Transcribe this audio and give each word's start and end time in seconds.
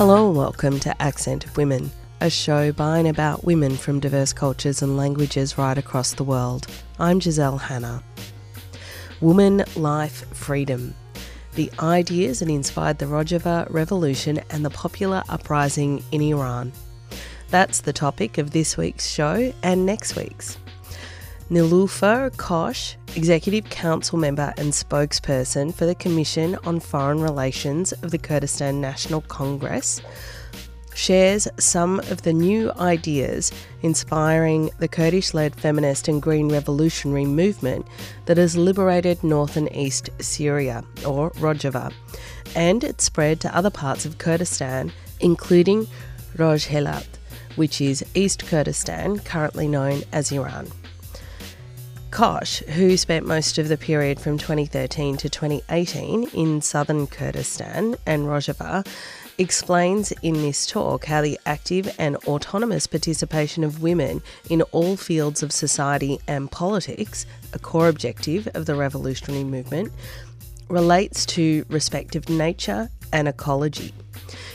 Hello 0.00 0.28
and 0.28 0.34
welcome 0.34 0.80
to 0.80 1.02
Accent 1.02 1.44
of 1.44 1.58
Women, 1.58 1.90
a 2.22 2.30
show 2.30 2.72
by 2.72 3.00
and 3.00 3.06
about 3.06 3.44
women 3.44 3.76
from 3.76 4.00
diverse 4.00 4.32
cultures 4.32 4.80
and 4.80 4.96
languages 4.96 5.58
right 5.58 5.76
across 5.76 6.14
the 6.14 6.24
world. 6.24 6.66
I'm 6.98 7.20
Giselle 7.20 7.58
Hanna. 7.58 8.02
Woman, 9.20 9.62
Life, 9.76 10.26
Freedom. 10.34 10.94
The 11.54 11.70
ideas 11.80 12.38
that 12.38 12.48
inspired 12.48 12.96
the 12.96 13.04
Rojava 13.04 13.66
Revolution 13.68 14.40
and 14.48 14.64
the 14.64 14.70
popular 14.70 15.22
uprising 15.28 16.02
in 16.12 16.22
Iran. 16.22 16.72
That's 17.50 17.82
the 17.82 17.92
topic 17.92 18.38
of 18.38 18.52
this 18.52 18.78
week's 18.78 19.06
show 19.06 19.52
and 19.62 19.84
next 19.84 20.16
week's. 20.16 20.56
Nilüfer 21.50 22.30
Koç, 22.36 22.94
Executive 23.16 23.68
Council 23.70 24.16
member 24.16 24.54
and 24.56 24.72
spokesperson 24.72 25.74
for 25.74 25.84
the 25.84 25.96
Commission 25.96 26.56
on 26.64 26.78
Foreign 26.78 27.20
Relations 27.20 27.90
of 28.04 28.12
the 28.12 28.18
Kurdistan 28.18 28.80
National 28.80 29.20
Congress, 29.22 30.00
shares 30.94 31.48
some 31.58 31.98
of 32.10 32.22
the 32.22 32.32
new 32.32 32.70
ideas 32.78 33.50
inspiring 33.82 34.70
the 34.78 34.86
Kurdish 34.86 35.34
led 35.34 35.56
feminist 35.56 36.06
and 36.06 36.22
green 36.22 36.48
revolutionary 36.48 37.24
movement 37.24 37.84
that 38.26 38.36
has 38.36 38.56
liberated 38.56 39.24
north 39.24 39.56
and 39.56 39.74
east 39.74 40.08
Syria, 40.20 40.84
or 41.04 41.32
Rojava, 41.32 41.92
and 42.54 42.84
it 42.84 43.00
spread 43.00 43.40
to 43.40 43.56
other 43.56 43.70
parts 43.70 44.06
of 44.06 44.18
Kurdistan, 44.18 44.92
including 45.18 45.88
Rojhelat, 46.36 47.08
which 47.56 47.80
is 47.80 48.04
East 48.14 48.46
Kurdistan, 48.46 49.18
currently 49.18 49.66
known 49.66 50.02
as 50.12 50.30
Iran. 50.30 50.70
Koç, 52.10 52.66
who 52.70 52.96
spent 52.96 53.24
most 53.24 53.56
of 53.56 53.68
the 53.68 53.78
period 53.78 54.18
from 54.18 54.36
2013 54.36 55.16
to 55.18 55.28
2018 55.28 56.28
in 56.34 56.60
southern 56.60 57.06
Kurdistan 57.06 57.94
and 58.04 58.24
Rojava, 58.24 58.84
explains 59.38 60.12
in 60.20 60.34
this 60.34 60.66
talk 60.66 61.04
how 61.04 61.22
the 61.22 61.38
active 61.46 61.94
and 61.98 62.16
autonomous 62.26 62.88
participation 62.88 63.62
of 63.62 63.80
women 63.80 64.22
in 64.50 64.62
all 64.72 64.96
fields 64.96 65.44
of 65.44 65.52
society 65.52 66.18
and 66.26 66.50
politics, 66.50 67.26
a 67.52 67.60
core 67.60 67.88
objective 67.88 68.48
of 68.54 68.66
the 68.66 68.74
revolutionary 68.74 69.44
movement, 69.44 69.92
relates 70.68 71.24
to 71.26 71.64
respect 71.68 72.16
of 72.16 72.28
nature 72.28 72.90
and 73.12 73.28
ecology. 73.28 73.94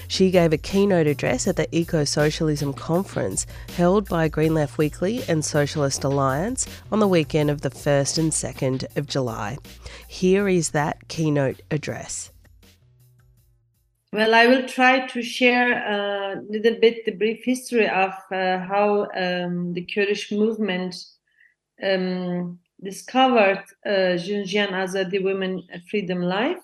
She 0.07 0.31
gave 0.31 0.53
a 0.53 0.57
keynote 0.57 1.07
address 1.07 1.47
at 1.47 1.55
the 1.55 1.67
Eco 1.75 2.03
Socialism 2.03 2.73
Conference 2.73 3.45
held 3.75 4.07
by 4.07 4.27
Green 4.27 4.53
Left 4.53 4.77
Weekly 4.77 5.23
and 5.27 5.43
Socialist 5.43 6.03
Alliance 6.03 6.67
on 6.91 6.99
the 6.99 7.07
weekend 7.07 7.49
of 7.49 7.61
the 7.61 7.69
1st 7.69 8.17
and 8.17 8.31
2nd 8.31 8.97
of 8.97 9.07
July. 9.07 9.57
Here 10.07 10.47
is 10.47 10.71
that 10.71 11.07
keynote 11.07 11.61
address. 11.71 12.31
Well, 14.13 14.33
I 14.33 14.47
will 14.47 14.65
try 14.65 15.07
to 15.07 15.21
share 15.21 15.73
a 15.73 16.41
little 16.49 16.79
bit 16.79 17.03
the 17.03 17.11
brief 17.11 17.43
history 17.43 17.89
of 17.89 18.13
uh, 18.31 18.59
how 18.59 19.07
um, 19.13 19.73
the 19.73 19.85
Kurdish 19.93 20.31
movement 20.31 20.95
um, 21.83 22.59
discovered 22.81 23.63
uh, 23.85 24.15
Jinjian 24.15 24.71
Azadi 24.71 25.21
Women 25.21 25.63
Freedom 25.89 26.21
Life 26.21 26.63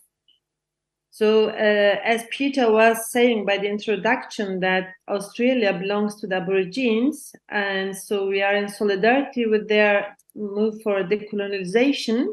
so, 1.13 1.49
uh, 1.49 1.99
as 2.05 2.23
Peter 2.31 2.71
was 2.71 3.11
saying 3.11 3.45
by 3.45 3.57
the 3.57 3.67
introduction, 3.67 4.61
that 4.61 4.93
Australia 5.09 5.73
belongs 5.77 6.15
to 6.21 6.27
the 6.27 6.37
Aborigines, 6.37 7.33
and 7.49 7.95
so 7.95 8.27
we 8.27 8.41
are 8.41 8.55
in 8.55 8.69
solidarity 8.69 9.45
with 9.45 9.67
their 9.67 10.15
move 10.35 10.81
for 10.81 11.03
decolonization. 11.03 12.27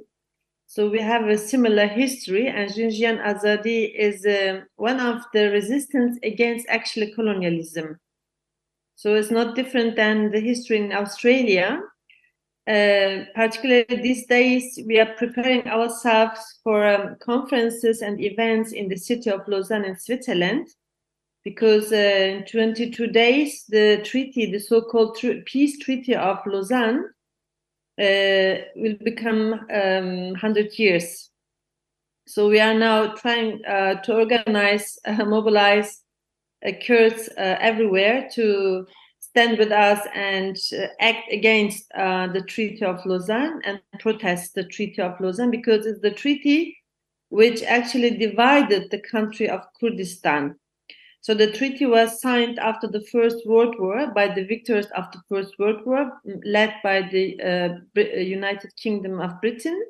So 0.68 0.88
we 0.88 1.00
have 1.00 1.26
a 1.26 1.36
similar 1.36 1.88
history, 1.88 2.46
and 2.46 2.70
Jinjian 2.70 3.20
Azadi 3.20 3.92
is 3.96 4.24
uh, 4.24 4.60
one 4.76 5.00
of 5.00 5.22
the 5.32 5.50
resistance 5.50 6.16
against 6.22 6.68
actually 6.68 7.12
colonialism. 7.14 7.98
So 8.94 9.16
it's 9.16 9.32
not 9.32 9.56
different 9.56 9.96
than 9.96 10.30
the 10.30 10.40
history 10.40 10.76
in 10.76 10.92
Australia. 10.92 11.80
Uh, 12.68 13.24
particularly 13.34 14.02
these 14.02 14.26
days, 14.26 14.78
we 14.86 15.00
are 15.00 15.14
preparing 15.16 15.66
ourselves 15.68 16.60
for 16.62 16.86
um, 16.86 17.16
conferences 17.18 18.02
and 18.02 18.20
events 18.20 18.72
in 18.72 18.88
the 18.88 18.96
city 18.96 19.30
of 19.30 19.40
Lausanne 19.48 19.86
in 19.86 19.98
Switzerland, 19.98 20.68
because 21.44 21.90
uh, 21.92 21.96
in 21.96 22.44
22 22.44 23.06
days, 23.06 23.64
the 23.70 24.02
treaty, 24.04 24.52
the 24.52 24.58
so-called 24.58 25.16
tr- 25.16 25.40
peace 25.46 25.78
treaty 25.78 26.14
of 26.14 26.40
Lausanne, 26.44 27.08
uh, 27.98 28.60
will 28.76 28.96
become 29.02 29.54
um, 29.72 30.32
100 30.32 30.78
years. 30.78 31.30
So 32.26 32.50
we 32.50 32.60
are 32.60 32.74
now 32.74 33.14
trying 33.14 33.64
uh, 33.64 34.02
to 34.02 34.14
organize, 34.14 34.98
mobilize 35.06 36.02
Kurds 36.86 37.30
everywhere 37.38 38.28
to 38.34 38.86
stand 39.38 39.56
with 39.56 39.70
us 39.70 40.04
and 40.16 40.56
uh, 40.72 40.88
act 40.98 41.32
against 41.32 41.84
uh, 41.94 42.26
the 42.26 42.42
Treaty 42.42 42.84
of 42.84 43.06
Lausanne 43.06 43.60
and 43.64 43.80
protest 44.00 44.56
the 44.56 44.64
Treaty 44.64 45.00
of 45.00 45.20
Lausanne 45.20 45.52
because 45.52 45.86
it's 45.86 46.00
the 46.00 46.10
treaty 46.10 46.76
which 47.28 47.62
actually 47.62 48.10
divided 48.16 48.90
the 48.90 48.98
country 48.98 49.48
of 49.48 49.60
Kurdistan. 49.78 50.56
So 51.20 51.34
the 51.34 51.52
treaty 51.52 51.86
was 51.86 52.20
signed 52.20 52.58
after 52.58 52.88
the 52.88 53.04
First 53.12 53.46
World 53.46 53.76
War 53.78 54.10
by 54.12 54.26
the 54.26 54.44
victors 54.44 54.86
of 54.96 55.04
the 55.12 55.20
First 55.28 55.56
World 55.56 55.86
War, 55.86 56.10
led 56.44 56.74
by 56.82 57.02
the 57.02 57.24
uh, 57.40 57.68
uh 57.96 58.20
United 58.40 58.74
Kingdom 58.76 59.20
of 59.20 59.40
Britain. 59.40 59.80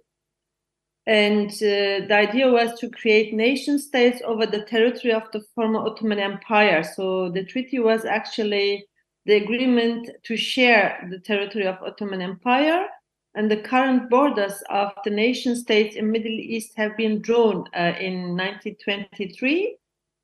And 1.07 1.51
uh, 1.51 2.05
the 2.09 2.17
idea 2.27 2.51
was 2.51 2.79
to 2.81 2.91
create 2.91 3.33
nation 3.33 3.79
states 3.79 4.21
over 4.27 4.45
the 4.45 4.65
territory 4.65 5.15
of 5.15 5.25
the 5.33 5.41
former 5.55 5.81
Ottoman 5.81 6.19
Empire. 6.19 6.83
So 6.83 7.31
the 7.31 7.45
treaty 7.45 7.79
was 7.79 8.05
actually 8.05 8.85
the 9.29 9.35
agreement 9.35 10.09
to 10.23 10.39
share 10.39 11.07
the 11.11 11.19
territory 11.19 11.67
of 11.67 11.77
Ottoman 11.83 12.23
Empire 12.23 12.87
and 13.35 13.51
the 13.51 13.59
current 13.59 14.09
borders 14.09 14.63
of 14.71 14.91
the 15.05 15.11
nation 15.11 15.55
states 15.55 15.97
in 15.97 16.11
Middle 16.11 16.33
East 16.33 16.73
have 16.79 16.97
been 16.97 17.21
drawn 17.21 17.67
uh, 17.77 17.93
in 18.01 18.35
1923 18.35 19.77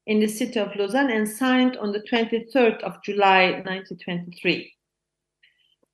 in 0.06 0.20
the 0.20 0.26
city 0.26 0.58
of 0.58 0.74
Lausanne 0.74 1.10
and 1.10 1.28
signed 1.28 1.76
on 1.76 1.92
the 1.92 2.00
23rd 2.00 2.80
of 2.82 2.94
July 3.04 3.62
1923. 3.66 4.72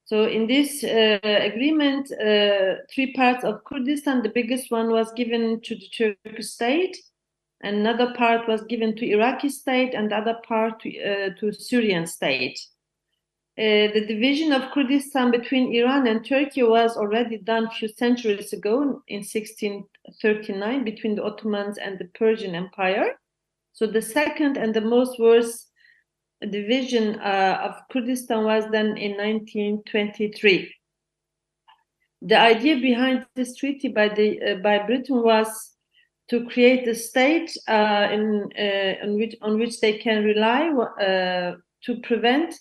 So 0.04 0.27
in 0.27 0.47
this 0.47 0.84
uh, 0.84 1.19
agreement, 1.22 2.12
uh, 2.12 2.77
three 2.94 3.12
parts 3.12 3.42
of 3.42 3.65
Kurdistan, 3.65 4.22
the 4.22 4.28
biggest 4.28 4.71
one 4.71 4.88
was 4.88 5.12
given 5.15 5.60
to 5.62 5.75
the 5.75 6.15
Turkish 6.25 6.47
state, 6.47 6.97
another 7.60 8.15
part 8.15 8.47
was 8.47 8.62
given 8.62 8.94
to 8.94 9.10
Iraqi 9.10 9.48
state, 9.48 9.94
and 9.94 10.12
the 10.12 10.16
other 10.16 10.37
part 10.47 10.78
to, 10.82 10.91
uh, 11.03 11.31
to 11.41 11.53
Syrian 11.53 12.06
state. 12.06 12.56
Uh, 13.59 13.93
the 13.93 14.06
division 14.06 14.53
of 14.53 14.71
Kurdistan 14.71 15.31
between 15.31 15.75
Iran 15.75 16.06
and 16.06 16.25
Turkey 16.25 16.62
was 16.62 16.97
already 16.97 17.37
done 17.37 17.66
a 17.66 17.71
few 17.71 17.88
centuries 17.88 18.53
ago 18.53 19.03
in 19.09 19.19
1639 19.19 20.84
between 20.84 21.16
the 21.16 21.25
Ottomans 21.25 21.77
and 21.77 21.99
the 21.99 22.06
Persian 22.15 22.55
Empire. 22.55 23.19
So 23.72 23.87
the 23.87 24.03
second 24.03 24.56
and 24.56 24.72
the 24.72 24.81
most 24.81 25.19
worst 25.19 25.71
division 26.49 27.19
uh, 27.21 27.60
of 27.65 27.75
Kurdistan 27.93 28.44
was 28.44 28.65
done 28.65 28.97
in 28.97 29.16
1923. 29.16 30.75
The 32.22 32.39
idea 32.39 32.77
behind 32.77 33.27
this 33.34 33.56
treaty 33.56 33.89
by 33.89 34.09
the 34.09 34.41
uh, 34.41 34.55
by 34.56 34.78
Britain 34.87 35.22
was 35.22 35.75
to 36.28 36.47
create 36.47 36.87
a 36.87 36.94
state 36.94 37.50
uh, 37.66 38.09
in, 38.12 38.49
uh, 38.59 39.05
on 39.05 39.16
which 39.16 39.34
on 39.43 39.59
which 39.59 39.81
they 39.81 39.99
can 39.99 40.25
rely 40.25 40.69
uh, 40.69 41.56
to 41.84 42.00
prevent 42.03 42.55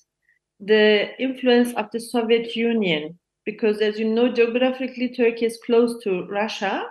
the 0.60 1.10
influence 1.20 1.74
of 1.74 1.90
the 1.92 2.00
Soviet 2.00 2.56
Union, 2.56 3.18
because 3.46 3.80
as 3.82 3.98
you 3.98 4.10
know, 4.10 4.32
geographically, 4.32 5.10
Turkey 5.10 5.46
is 5.46 5.60
close 5.66 6.04
to 6.04 6.26
Russia. 6.28 6.86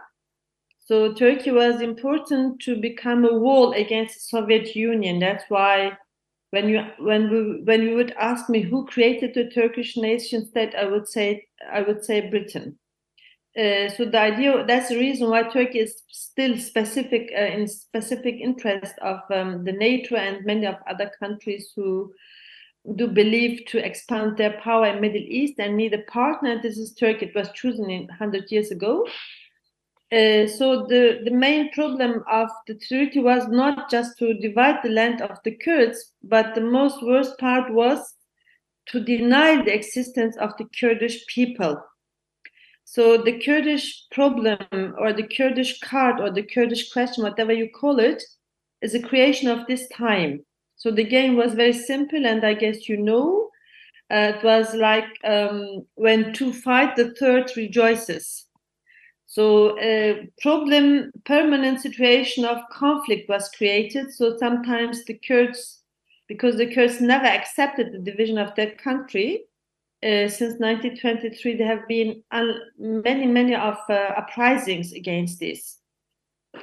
So 0.86 1.12
Turkey 1.12 1.50
was 1.50 1.82
important 1.82 2.60
to 2.62 2.80
become 2.80 3.24
a 3.24 3.34
wall 3.34 3.72
against 3.72 4.14
the 4.14 4.20
Soviet 4.38 4.74
Union. 4.74 5.18
That's 5.18 5.44
why 5.48 5.92
when 6.50 6.68
you 6.68 6.82
when 6.98 7.30
we 7.30 7.62
when 7.64 7.82
you 7.82 7.94
would 7.94 8.12
ask 8.12 8.48
me 8.48 8.62
who 8.62 8.86
created 8.86 9.34
the 9.34 9.50
Turkish 9.50 9.96
nation 9.96 10.46
state, 10.46 10.74
I 10.74 10.86
would 10.86 11.06
say 11.06 11.46
I 11.70 11.82
would 11.82 12.04
say 12.04 12.30
Britain. 12.30 12.78
Uh, 13.58 13.88
so 13.88 14.04
the 14.04 14.18
idea 14.20 14.64
that's 14.66 14.88
the 14.88 14.96
reason 14.96 15.28
why 15.28 15.42
Turkey 15.42 15.80
is 15.80 16.02
still 16.08 16.56
specific 16.56 17.30
uh, 17.36 17.44
in 17.56 17.66
specific 17.66 18.36
interest 18.40 18.94
of 19.02 19.20
um, 19.30 19.64
the 19.64 19.72
NATO 19.72 20.16
and 20.16 20.44
many 20.46 20.66
of 20.66 20.76
other 20.88 21.10
countries 21.18 21.72
who 21.76 22.12
do 22.96 23.06
believe 23.06 23.66
to 23.66 23.84
expand 23.84 24.36
their 24.36 24.60
power 24.62 24.86
in 24.86 25.00
Middle 25.00 25.24
East 25.24 25.54
and 25.58 25.76
need 25.76 25.94
a 25.94 26.02
partner. 26.10 26.60
This 26.60 26.78
is 26.78 26.92
Turkey. 26.92 27.26
It 27.26 27.34
was 27.34 27.50
chosen 27.52 27.90
in 27.90 28.06
100 28.06 28.50
years 28.50 28.70
ago. 28.70 29.06
Uh, 30.10 30.46
so 30.46 30.86
the, 30.86 31.20
the 31.24 31.30
main 31.30 31.70
problem 31.72 32.24
of 32.30 32.48
the 32.66 32.74
treaty 32.74 33.20
was 33.20 33.46
not 33.48 33.90
just 33.90 34.18
to 34.18 34.32
divide 34.34 34.76
the 34.82 34.88
land 34.88 35.20
of 35.20 35.36
the 35.44 35.50
Kurds, 35.50 36.14
but 36.22 36.54
the 36.54 36.62
most 36.62 37.02
worst 37.02 37.38
part 37.38 37.70
was 37.72 38.14
to 38.86 39.00
deny 39.00 39.62
the 39.62 39.74
existence 39.74 40.34
of 40.38 40.56
the 40.56 40.64
Kurdish 40.80 41.26
people. 41.26 41.82
So 42.84 43.18
the 43.18 43.38
Kurdish 43.38 44.06
problem 44.10 44.94
or 44.98 45.12
the 45.12 45.28
Kurdish 45.28 45.78
card 45.80 46.20
or 46.20 46.30
the 46.30 46.42
Kurdish 46.42 46.90
question, 46.90 47.22
whatever 47.22 47.52
you 47.52 47.68
call 47.70 47.98
it, 47.98 48.22
is 48.80 48.94
a 48.94 49.02
creation 49.02 49.50
of 49.50 49.66
this 49.66 49.86
time. 49.88 50.42
So 50.78 50.90
the 50.90 51.04
game 51.04 51.36
was 51.36 51.54
very 51.54 51.72
simple, 51.74 52.26
and 52.26 52.44
I 52.44 52.54
guess 52.54 52.88
you 52.88 52.96
know, 52.96 53.50
uh, 54.10 54.32
it 54.36 54.44
was 54.44 54.74
like 54.74 55.06
um, 55.24 55.86
when 55.96 56.32
two 56.32 56.52
fight, 56.52 56.96
the 56.96 57.14
third 57.14 57.50
rejoices. 57.56 58.46
So 59.26 59.78
a 59.78 60.30
problem, 60.40 61.12
permanent 61.26 61.80
situation 61.80 62.46
of 62.46 62.62
conflict 62.72 63.28
was 63.28 63.50
created. 63.50 64.10
So 64.10 64.38
sometimes 64.38 65.04
the 65.04 65.20
Kurds, 65.26 65.82
because 66.28 66.56
the 66.56 66.72
Kurds 66.72 67.00
never 67.00 67.26
accepted 67.26 67.92
the 67.92 67.98
division 67.98 68.38
of 68.38 68.54
their 68.54 68.70
country, 68.76 69.44
uh, 70.02 70.28
since 70.28 70.58
1923 70.60 71.56
there 71.56 71.66
have 71.66 71.86
been 71.88 72.22
many, 72.78 73.26
many 73.26 73.54
of 73.54 73.76
uh, 73.90 74.14
uprisings 74.16 74.92
against 74.92 75.40
this. 75.40 75.77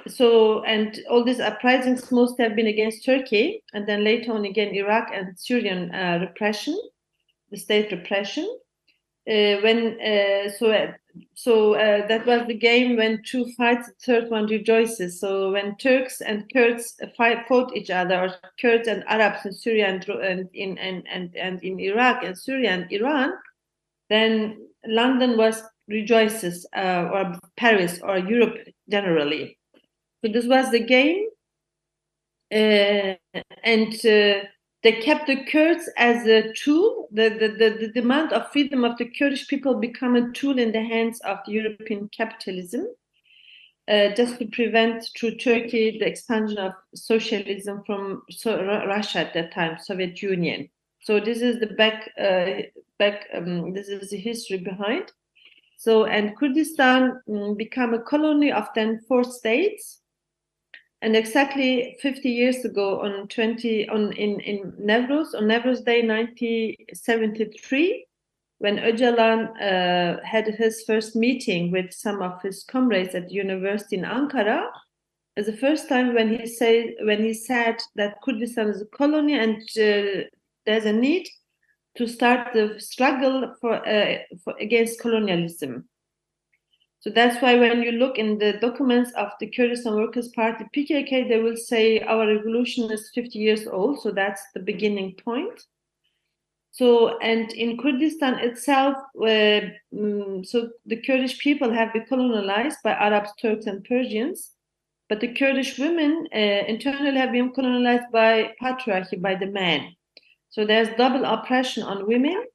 So 0.08 0.64
and 0.64 1.00
all 1.10 1.24
these 1.24 1.40
uprisings 1.40 2.12
most 2.12 2.40
have 2.40 2.56
been 2.56 2.68
against 2.68 3.06
Turkey, 3.06 3.64
and 3.74 3.88
then 3.88 4.04
later 4.04 4.34
on 4.34 4.46
again 4.46 4.76
Iraq 4.76 5.10
and 5.14 5.38
Syrian 5.38 5.94
uh, 5.94 6.20
repression, 6.22 6.78
the 7.50 7.58
state 7.58 7.92
repression. 7.92 8.46
Uh, 9.28 9.58
when 9.64 10.00
uh, 10.00 10.48
so 10.52 10.94
so 11.34 11.74
uh, 11.74 12.06
that 12.08 12.28
was 12.28 12.46
the 12.46 12.54
game 12.54 12.98
when 12.98 13.24
two 13.24 13.52
fights, 13.58 13.88
the 13.88 13.94
third 14.06 14.30
one 14.30 14.46
rejoices. 14.46 15.20
So 15.20 15.52
when 15.52 15.76
Turks 15.78 16.22
and 16.22 16.46
Kurds 16.54 16.96
fight, 17.18 17.48
fought 17.48 17.76
each 17.76 17.90
other, 17.90 18.22
or 18.22 18.36
Kurds 18.62 18.88
and 18.88 19.04
Arabs 19.08 19.44
in 19.46 19.54
Syria 19.54 19.88
and, 19.88 20.04
and 20.08 20.50
in 20.54 20.78
and, 20.78 21.04
and 21.12 21.36
and 21.36 21.64
in 21.64 21.80
Iraq 21.80 22.24
and 22.24 22.38
Syria 22.38 22.72
and 22.72 22.92
Iran, 22.92 23.34
then 24.10 24.68
London 24.86 25.36
was 25.38 25.64
rejoices, 25.88 26.66
uh, 26.76 27.10
or 27.12 27.40
Paris 27.58 28.00
or 28.04 28.20
Europe 28.20 28.58
generally. 28.90 29.58
So 30.26 30.32
this 30.32 30.48
was 30.48 30.72
the 30.72 30.80
game, 30.80 31.28
uh, 32.52 33.14
and 33.64 33.94
uh, 33.94 34.48
they 34.82 34.94
kept 35.00 35.28
the 35.28 35.46
Kurds 35.46 35.88
as 35.98 36.26
a 36.26 36.52
tool. 36.54 37.10
The, 37.12 37.30
the, 37.30 37.48
the, 37.50 37.78
the, 37.80 37.92
demand 37.94 38.34
of 38.34 38.52
freedom 38.52 38.84
of 38.84 38.98
the 38.98 39.06
Kurdish 39.06 39.48
people 39.48 39.76
become 39.76 40.16
a 40.16 40.32
tool 40.32 40.58
in 40.58 40.72
the 40.72 40.82
hands 40.82 41.20
of 41.22 41.38
the 41.46 41.52
European 41.52 42.10
capitalism, 42.10 42.88
uh, 43.88 44.16
just 44.16 44.40
to 44.40 44.48
prevent 44.48 45.08
through 45.16 45.36
Turkey 45.36 46.00
the 46.00 46.08
expansion 46.08 46.58
of 46.58 46.74
socialism 46.96 47.84
from 47.86 48.24
so, 48.32 48.64
Russia 48.88 49.20
at 49.20 49.34
that 49.36 49.54
time, 49.54 49.78
Soviet 49.78 50.24
Union. 50.24 50.68
So 51.02 51.20
this 51.20 51.42
is 51.42 51.60
the 51.60 51.68
back 51.68 52.10
uh, 52.20 52.64
back. 52.98 53.28
Um, 53.32 53.74
this 53.74 53.90
is 53.90 54.10
the 54.10 54.18
history 54.18 54.58
behind. 54.58 55.12
So 55.78 56.06
and 56.06 56.36
Kurdistan 56.36 57.22
um, 57.30 57.54
become 57.56 57.94
a 57.94 58.02
colony 58.02 58.52
of 58.52 58.68
then 58.74 59.02
four 59.08 59.24
states 59.24 60.02
and 61.02 61.16
exactly 61.16 61.98
50 62.02 62.30
years 62.30 62.66
ago, 62.66 63.02
on 63.02 63.28
20 63.28 63.90
on 63.90 64.12
in 64.14 64.40
in 64.40 64.72
Nevruz, 64.74 65.36
on 65.36 65.44
Nevruz 65.44 65.86
Day 65.86 66.02
1973, 66.02 68.08
when 68.60 68.78
Öcalan 68.78 69.50
uh, 69.62 70.24
had 70.24 70.48
his 70.48 70.84
first 70.84 71.16
meeting 71.16 71.72
with 71.72 71.94
some 71.94 72.22
of 72.22 72.42
his 72.42 72.64
comrades 72.64 73.14
at 73.14 73.32
university 73.32 73.98
in 73.98 74.04
Ankara, 74.04 74.70
the 75.36 75.58
first 75.58 75.90
time 75.90 76.14
when 76.14 76.30
he 76.30 76.48
said 76.48 76.96
when 77.02 77.22
he 77.22 77.34
said 77.34 77.82
that 77.96 78.22
Kurdistan 78.24 78.70
is 78.70 78.82
a 78.82 78.86
colony 78.86 79.38
and 79.38 79.58
uh, 79.78 80.24
there's 80.66 80.86
a 80.86 80.94
need 80.94 81.28
to 81.98 82.08
start 82.08 82.54
the 82.54 82.80
struggle 82.80 83.54
for, 83.62 83.88
uh, 83.88 84.18
for 84.44 84.56
against 84.60 85.00
colonialism. 85.00 85.88
So 87.06 87.12
that's 87.12 87.40
why 87.40 87.54
when 87.54 87.84
you 87.84 87.92
look 87.92 88.18
in 88.18 88.40
the 88.40 88.54
documents 88.54 89.12
of 89.12 89.30
the 89.40 89.46
Kurdistan 89.46 89.94
Workers' 89.94 90.30
Party, 90.30 90.66
PKK, 90.76 91.30
they 91.30 91.38
will 91.38 91.56
say 91.56 92.00
our 92.00 92.26
revolution 92.26 92.92
is 92.92 93.12
50 93.14 93.38
years 93.38 93.68
old. 93.68 94.02
So 94.02 94.10
that's 94.10 94.42
the 94.56 94.60
beginning 94.60 95.14
point. 95.24 95.68
So, 96.72 97.20
and 97.20 97.54
in 97.54 97.78
Kurdistan 97.78 98.40
itself, 98.40 98.96
uh, 99.22 99.62
so 100.46 100.72
the 100.88 101.00
Kurdish 101.06 101.38
people 101.38 101.72
have 101.72 101.94
been 101.94 102.08
colonized 102.10 102.80
by 102.84 102.94
Arabs, 102.94 103.34
Turks, 103.40 103.68
and 103.68 103.84
Persians. 103.84 104.54
But 105.08 105.20
the 105.20 105.32
Kurdish 105.32 105.78
women 105.78 106.28
uh, 106.34 106.66
internally 106.68 107.20
have 107.20 107.32
been 107.32 107.54
colonized 107.54 108.12
by 108.12 108.56
patriarchy, 108.60 109.22
by 109.22 109.36
the 109.36 109.46
men. 109.46 109.96
So 110.50 110.66
there's 110.66 110.90
double 110.98 111.24
oppression 111.24 111.84
on 111.84 112.08
women 112.08 112.46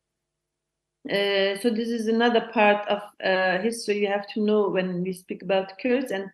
uh, 1.08 1.58
so 1.61 1.70
this 1.70 1.88
is 1.88 2.08
another 2.08 2.49
part 2.52 2.87
of 2.88 3.00
uh, 3.25 3.62
history 3.62 4.00
you 4.00 4.06
have 4.06 4.26
to 4.29 4.41
know 4.41 4.69
when 4.69 5.02
we 5.02 5.12
speak 5.12 5.43
about 5.43 5.73
Kurds 5.81 6.11
and 6.11 6.31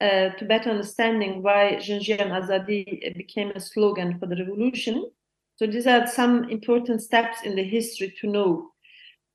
uh, 0.00 0.30
to 0.36 0.44
better 0.44 0.70
understanding 0.70 1.42
why 1.42 1.76
Jinjian 1.80 2.30
Azadi 2.30 3.16
became 3.16 3.50
a 3.50 3.60
slogan 3.60 4.18
for 4.18 4.26
the 4.26 4.36
revolution. 4.36 5.10
So 5.56 5.66
these 5.66 5.88
are 5.88 6.06
some 6.06 6.48
important 6.50 7.02
steps 7.02 7.38
in 7.42 7.56
the 7.56 7.64
history 7.64 8.14
to 8.20 8.28
know. 8.28 8.70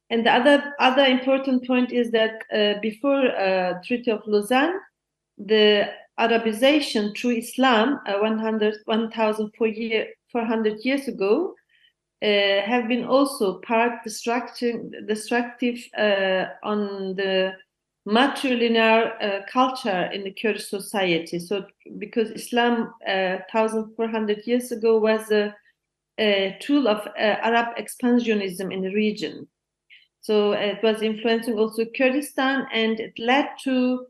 And 0.09 0.25
the 0.25 0.31
other 0.31 0.73
other 0.79 1.03
important 1.03 1.67
point 1.67 1.91
is 1.91 2.11
that 2.11 2.43
uh, 2.53 2.79
before 2.81 3.35
uh, 3.35 3.81
Treaty 3.83 4.11
of 4.11 4.21
Lausanne, 4.25 4.79
the 5.37 5.89
Arabization 6.19 7.17
through 7.17 7.37
Islam, 7.37 7.99
uh, 8.05 8.19
100, 8.19 8.75
1,400 8.85 10.85
years 10.85 11.07
ago, 11.07 11.55
have 12.23 12.87
been 12.87 13.05
also 13.05 13.59
part 13.59 14.03
destructive, 14.03 15.07
destructive 15.07 15.77
uh, 15.97 16.45
on 16.63 17.15
the 17.15 17.53
matrilinear 18.07 19.21
uh, 19.21 19.45
culture 19.51 20.09
in 20.13 20.23
the 20.23 20.31
Kurdish 20.31 20.69
society. 20.69 21.39
So, 21.39 21.65
because 21.97 22.31
Islam, 22.31 22.93
uh, 23.07 23.37
1,400 23.51 24.45
years 24.45 24.71
ago, 24.71 24.99
was 24.99 25.31
a, 25.31 25.55
a 26.17 26.57
tool 26.61 26.87
of 26.87 27.05
uh, 27.07 27.11
Arab 27.19 27.75
expansionism 27.77 28.73
in 28.73 28.81
the 28.81 28.93
region. 28.93 29.47
So, 30.21 30.53
it 30.53 30.81
was 30.81 31.01
influencing 31.01 31.59
also 31.59 31.85
Kurdistan, 31.97 32.67
and 32.73 32.99
it 32.99 33.19
led 33.19 33.49
to 33.63 34.05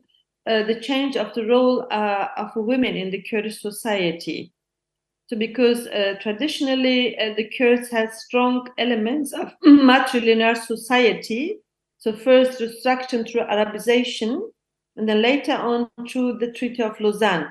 uh, 0.46 0.62
the 0.64 0.80
change 0.80 1.16
of 1.16 1.34
the 1.34 1.46
role 1.46 1.86
of 1.90 2.50
women 2.54 2.94
in 2.96 3.10
the 3.10 3.22
Kurdish 3.22 3.60
society. 3.60 4.53
So 5.26 5.38
because 5.38 5.86
uh, 5.86 6.16
traditionally 6.20 7.18
uh, 7.18 7.34
the 7.34 7.50
Kurds 7.56 7.90
had 7.90 8.12
strong 8.12 8.68
elements 8.76 9.32
of 9.32 9.52
matrilinear 9.64 10.56
society. 10.56 11.58
So 11.98 12.12
first 12.12 12.60
restructuring 12.60 13.30
through 13.30 13.42
Arabization, 13.42 14.40
and 14.96 15.08
then 15.08 15.22
later 15.22 15.54
on 15.54 15.88
through 16.08 16.38
the 16.38 16.52
Treaty 16.52 16.82
of 16.82 17.00
Lausanne. 17.00 17.48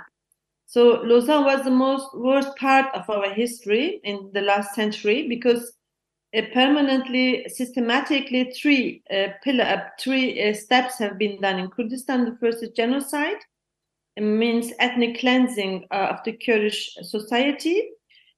So 0.68 1.02
Lausanne 1.04 1.44
was 1.44 1.64
the 1.64 1.72
most 1.72 2.08
worst 2.16 2.56
part 2.58 2.94
of 2.94 3.10
our 3.10 3.34
history 3.34 4.00
in 4.04 4.30
the 4.34 4.42
last 4.42 4.76
century 4.76 5.28
because 5.28 5.74
uh, 6.36 6.42
permanently, 6.54 7.48
systematically, 7.48 8.52
three 8.52 9.04
uh, 9.12 9.34
pillar, 9.44 9.92
three 10.00 10.50
uh, 10.50 10.54
steps 10.54 10.98
have 10.98 11.18
been 11.18 11.40
done 11.42 11.60
in 11.60 11.70
Kurdistan. 11.70 12.26
The 12.26 12.38
first 12.40 12.64
is 12.64 12.70
genocide 12.70 13.38
means 14.22 14.72
ethnic 14.80 15.20
cleansing 15.20 15.88
uh, 15.92 16.08
of 16.12 16.24
the 16.24 16.34
Kurdish 16.34 16.96
society. 17.02 17.90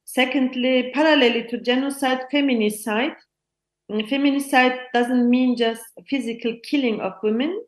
Secondly, 0.06 0.92
parallelly 0.96 1.50
to 1.50 1.60
genocide, 1.60 2.22
feminicide. 2.32 3.16
Feminicide 3.92 4.80
doesn't 4.94 5.30
mean 5.30 5.58
just 5.58 5.84
physical 6.08 6.56
killing 6.64 7.02
of 7.02 7.14
women, 7.22 7.62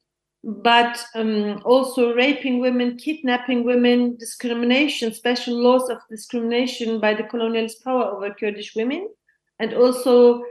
but 0.43 1.03
um, 1.15 1.61
also 1.65 2.13
raping 2.15 2.59
women, 2.59 2.97
kidnapping 2.97 3.63
women, 3.63 4.15
discrimination, 4.17 5.13
special 5.13 5.55
laws 5.55 5.89
of 5.89 5.97
discrimination 6.09 6.99
by 6.99 7.13
the 7.13 7.23
colonialist 7.23 7.83
power 7.83 8.05
over 8.05 8.33
Kurdish 8.33 8.75
women, 8.75 9.09
and 9.59 9.73
also 9.73 10.39
uh, 10.39 10.41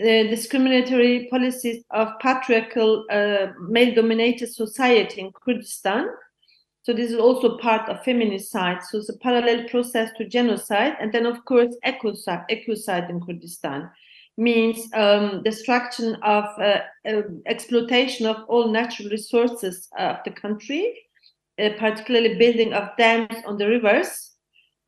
discriminatory 0.00 1.28
policies 1.30 1.84
of 1.90 2.18
patriarchal 2.20 3.04
uh, 3.10 3.48
male 3.60 3.94
dominated 3.94 4.52
society 4.52 5.20
in 5.20 5.32
Kurdistan 5.32 6.08
so 6.82 6.92
this 6.92 7.12
is 7.12 7.18
also 7.18 7.58
part 7.58 7.88
of 7.88 8.02
feminicide. 8.02 8.82
So 8.82 8.98
it's 8.98 9.08
a 9.08 9.16
parallel 9.18 9.68
process 9.68 10.10
to 10.18 10.28
genocide. 10.28 10.96
And 11.00 11.12
then, 11.12 11.26
of 11.26 11.44
course, 11.44 11.76
ecocide, 11.86 12.44
ecocide 12.50 13.08
in 13.08 13.20
Kurdistan 13.20 13.88
means 14.36 14.88
um, 14.94 15.42
destruction 15.44 16.16
of 16.22 16.44
uh, 16.58 16.80
uh, 17.06 17.22
exploitation 17.46 18.26
of 18.26 18.44
all 18.48 18.68
natural 18.68 19.10
resources 19.10 19.88
of 19.96 20.16
the 20.24 20.32
country, 20.32 20.98
uh, 21.60 21.70
particularly 21.78 22.34
building 22.34 22.72
of 22.72 22.88
dams 22.98 23.36
on 23.46 23.58
the 23.58 23.68
rivers, 23.68 24.32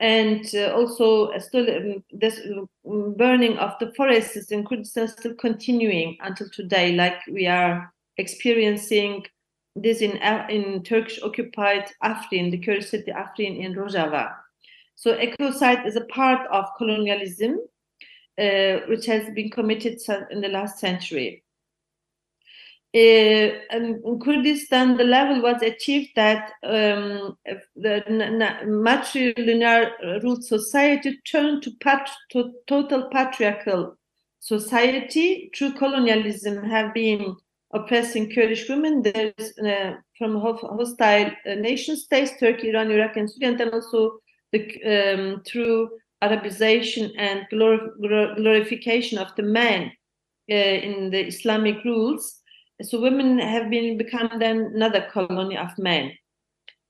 and 0.01 0.45
uh, 0.55 0.73
also 0.75 1.31
still 1.39 1.69
um, 1.71 2.03
this 2.11 2.41
um, 2.87 3.15
burning 3.17 3.57
of 3.59 3.73
the 3.79 3.93
forests 3.97 4.51
in 4.51 4.65
Kurdistan 4.65 5.07
still 5.07 5.35
continuing 5.35 6.17
until 6.23 6.49
today, 6.51 6.93
like 6.97 7.19
we 7.31 7.47
are 7.47 7.93
experiencing 8.17 9.25
this 9.77 10.01
in 10.01 10.17
in 10.49 10.83
Turkish 10.83 11.21
occupied 11.23 11.91
Afrin, 12.03 12.51
the 12.51 12.59
Kurdish 12.59 12.91
city 12.91 13.13
Afrin 13.13 13.59
in 13.59 13.75
Rojava. 13.75 14.33
So 14.95 15.17
ecocide 15.17 15.87
is 15.87 15.97
a 15.97 16.05
part 16.05 16.47
of 16.51 16.67
colonialism, 16.79 17.59
uh, 18.39 18.87
which 18.89 19.07
has 19.07 19.29
been 19.35 19.51
committed 19.51 19.99
in 20.31 20.41
the 20.41 20.49
last 20.49 20.79
century. 20.79 21.45
uh, 22.95 23.51
in 23.73 24.21
Kurdistan, 24.23 24.97
the 24.97 25.03
level 25.03 25.43
was 25.43 25.61
achieved 25.63 26.11
that 26.15 26.53
um, 26.63 27.37
the 27.75 28.05
matrilinear 28.67 30.23
ruled 30.23 30.45
society 30.45 31.19
turned 31.25 31.65
to, 31.65 31.73
pat 31.81 32.09
to 32.31 32.53
total 32.69 33.09
patriarchal 33.11 33.97
society. 34.39 35.51
True 35.53 35.73
colonialism 35.73 36.63
have 36.63 36.95
been 36.95 37.35
oppressing 37.75 38.33
Kurdish 38.33 38.69
women. 38.69 39.03
There's 39.03 39.59
uh, 39.59 39.97
from 40.17 40.41
hostile 40.41 41.31
uh, 41.47 41.55
nation 41.55 41.97
states, 41.97 42.33
Turkey, 42.41 42.71
Iran, 42.71 42.91
Iraq, 42.91 43.17
and 43.17 43.31
Syria, 43.31 43.57
and 43.59 43.75
also 43.75 44.19
the 44.53 44.61
um, 44.85 45.43
through 45.47 45.91
Arabization 46.23 47.13
and 47.19 47.45
glor 47.53 47.79
glorification 48.37 49.19
of 49.19 49.29
the 49.37 49.43
man 49.43 49.93
uh, 50.51 50.55
in 50.55 51.11
the 51.11 51.21
Islamic 51.21 51.85
rules 51.85 52.41
so 52.83 53.01
women 53.01 53.39
have 53.39 53.71
been 53.71 53.97
become 53.97 54.31
then 54.39 54.73
another 54.75 55.09
colony 55.13 55.57
of 55.57 55.77
men. 55.79 56.13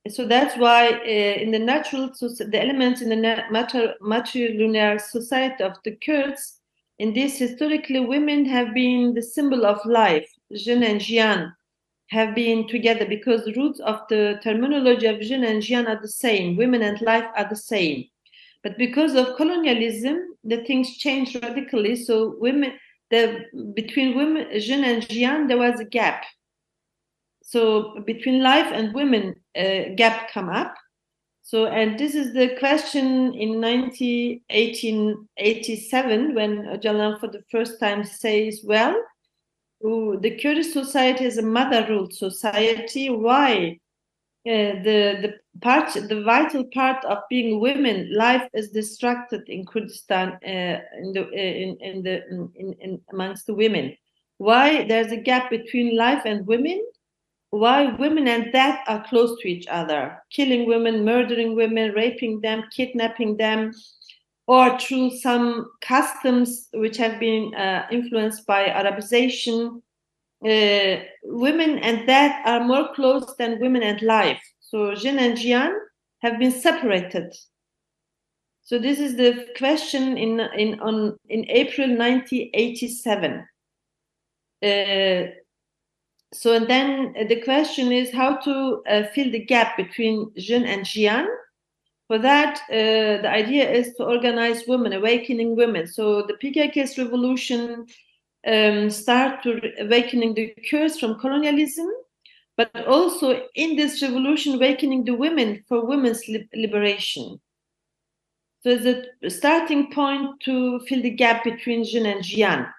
So 0.08 0.26
that's 0.26 0.56
why 0.56 0.88
uh, 0.90 1.40
in 1.42 1.50
the 1.50 1.58
natural, 1.58 2.10
so 2.14 2.28
the 2.28 2.60
elements 2.62 3.00
in 3.00 3.08
the 3.08 3.94
matrilinear 4.02 5.00
society 5.00 5.62
of 5.62 5.76
the 5.84 5.96
Kurds, 5.96 6.60
in 6.98 7.12
this 7.14 7.38
historically 7.38 8.00
women 8.00 8.44
have 8.44 8.74
been 8.74 9.14
the 9.14 9.22
symbol 9.22 9.64
of 9.66 9.84
life. 9.84 10.30
Jin 10.52 10.82
and 10.82 11.00
Jian 11.00 11.52
have 12.10 12.34
been 12.34 12.68
together 12.68 13.06
because 13.06 13.44
the 13.44 13.54
roots 13.54 13.80
of 13.80 14.00
the 14.08 14.38
terminology 14.42 15.06
of 15.06 15.20
Jin 15.20 15.44
and 15.44 15.62
Jian 15.62 15.88
are 15.88 16.00
the 16.00 16.08
same. 16.08 16.56
Women 16.56 16.82
and 16.82 17.00
life 17.00 17.24
are 17.36 17.48
the 17.48 17.56
same. 17.56 18.04
But 18.62 18.78
because 18.78 19.14
of 19.14 19.36
colonialism, 19.36 20.36
the 20.42 20.64
things 20.64 20.96
changed 20.96 21.34
radically. 21.42 21.96
So 21.96 22.36
women, 22.38 22.72
the 23.10 23.44
between 23.74 24.16
women 24.16 24.48
Jin 24.60 24.84
and 24.84 25.02
Jian 25.02 25.48
there 25.48 25.58
was 25.58 25.80
a 25.80 25.84
gap. 25.84 26.24
So 27.42 28.00
between 28.06 28.42
life 28.42 28.70
and 28.72 28.94
women, 28.94 29.34
a 29.54 29.92
uh, 29.92 29.94
gap 29.96 30.30
come 30.30 30.48
up. 30.48 30.74
So 31.42 31.66
and 31.66 31.98
this 31.98 32.14
is 32.14 32.32
the 32.32 32.56
question 32.58 33.34
in 33.34 33.60
19, 33.60 34.40
1887 34.48 36.34
when 36.34 36.62
Öcalan 36.64 37.20
for 37.20 37.28
the 37.28 37.42
first 37.50 37.78
time 37.78 38.02
says, 38.02 38.62
well, 38.64 38.96
the 39.84 40.38
Kurdish 40.40 40.72
society 40.72 41.24
is 41.24 41.38
a 41.38 41.42
mother-ruled 41.42 42.14
society. 42.14 43.10
Why? 43.10 43.78
Uh, 44.46 44.76
the 44.82 45.16
the 45.22 45.34
part 45.62 45.90
the 45.94 46.22
vital 46.22 46.64
part 46.74 47.02
of 47.06 47.16
being 47.30 47.60
women 47.60 48.14
life 48.14 48.46
is 48.52 48.68
distracted 48.72 49.48
in 49.48 49.64
kurdistan 49.64 50.34
uh, 50.44 50.78
in 50.98 51.14
the 51.14 51.22
uh, 51.22 51.54
in, 51.62 51.78
in 51.80 52.02
the 52.02 52.22
in, 52.28 52.74
in 52.82 53.00
amongst 53.10 53.46
the 53.46 53.54
women 53.54 53.96
why 54.36 54.86
there's 54.86 55.12
a 55.12 55.16
gap 55.16 55.48
between 55.48 55.96
life 55.96 56.20
and 56.26 56.46
women 56.46 56.78
why 57.48 57.86
women 57.94 58.28
and 58.28 58.52
death 58.52 58.80
are 58.86 59.02
close 59.08 59.40
to 59.40 59.48
each 59.48 59.66
other 59.68 60.22
killing 60.28 60.66
women 60.66 61.06
murdering 61.06 61.56
women 61.56 61.92
raping 61.92 62.38
them 62.42 62.64
kidnapping 62.70 63.38
them 63.38 63.72
or 64.46 64.78
through 64.78 65.10
some 65.10 65.70
customs 65.80 66.68
which 66.74 66.96
have 66.96 67.18
been 67.18 67.54
uh, 67.54 67.86
influenced 67.90 68.46
by 68.46 68.66
arabization 68.68 69.80
uh, 70.44 70.96
women 71.22 71.78
and 71.78 72.06
death 72.06 72.38
are 72.44 72.62
more 72.62 72.92
close 72.94 73.34
than 73.38 73.60
women 73.60 73.82
and 73.82 74.02
life. 74.02 74.42
So 74.60 74.94
Jin 74.94 75.18
and 75.18 75.38
Jian 75.38 75.74
have 76.20 76.38
been 76.38 76.52
separated. 76.52 77.34
So 78.62 78.78
this 78.78 78.98
is 78.98 79.16
the 79.16 79.46
question 79.56 80.18
in 80.18 80.40
in 80.40 80.80
on 80.80 81.16
in 81.28 81.46
April 81.48 81.88
1987. 81.88 83.46
Uh, 84.62 85.30
so 86.34 86.52
and 86.52 86.68
then 86.68 87.14
the 87.28 87.40
question 87.42 87.92
is 87.92 88.12
how 88.12 88.36
to 88.36 88.82
uh, 88.88 89.04
fill 89.14 89.30
the 89.30 89.44
gap 89.44 89.76
between 89.78 90.30
Jin 90.36 90.64
and 90.64 90.84
Jian. 90.84 91.26
For 92.08 92.18
that, 92.18 92.61
uh, 92.70 93.23
the 93.23 93.30
idea 93.30 93.70
is 93.70 93.94
to 93.94 94.04
organize 94.04 94.64
women, 94.68 94.92
awakening 94.92 95.56
women. 95.56 95.87
So 95.87 96.20
the 96.23 96.34
PKK's 96.34 96.99
revolution 96.99 97.87
um, 98.46 98.90
start 98.90 99.42
to 99.44 99.73
awakening 99.80 100.34
the 100.34 100.54
Kurds 100.70 100.99
from 100.99 101.18
colonialism, 101.18 101.88
but 102.56 102.70
also 102.87 103.49
in 103.54 103.76
this 103.76 104.02
revolution, 104.02 104.54
awakening 104.54 105.04
the 105.04 105.14
women 105.14 105.64
for 105.66 105.87
women's 105.87 106.28
li 106.28 106.46
liberation. 106.54 107.40
So 108.62 108.70
it's 108.70 109.08
a 109.23 109.30
starting 109.30 109.90
point 109.90 110.40
to 110.40 110.80
fill 110.80 111.00
the 111.02 111.11
gap 111.11 111.44
between 111.44 111.84
Jin 111.84 112.06
and 112.06 112.23
Jian. 112.23 112.70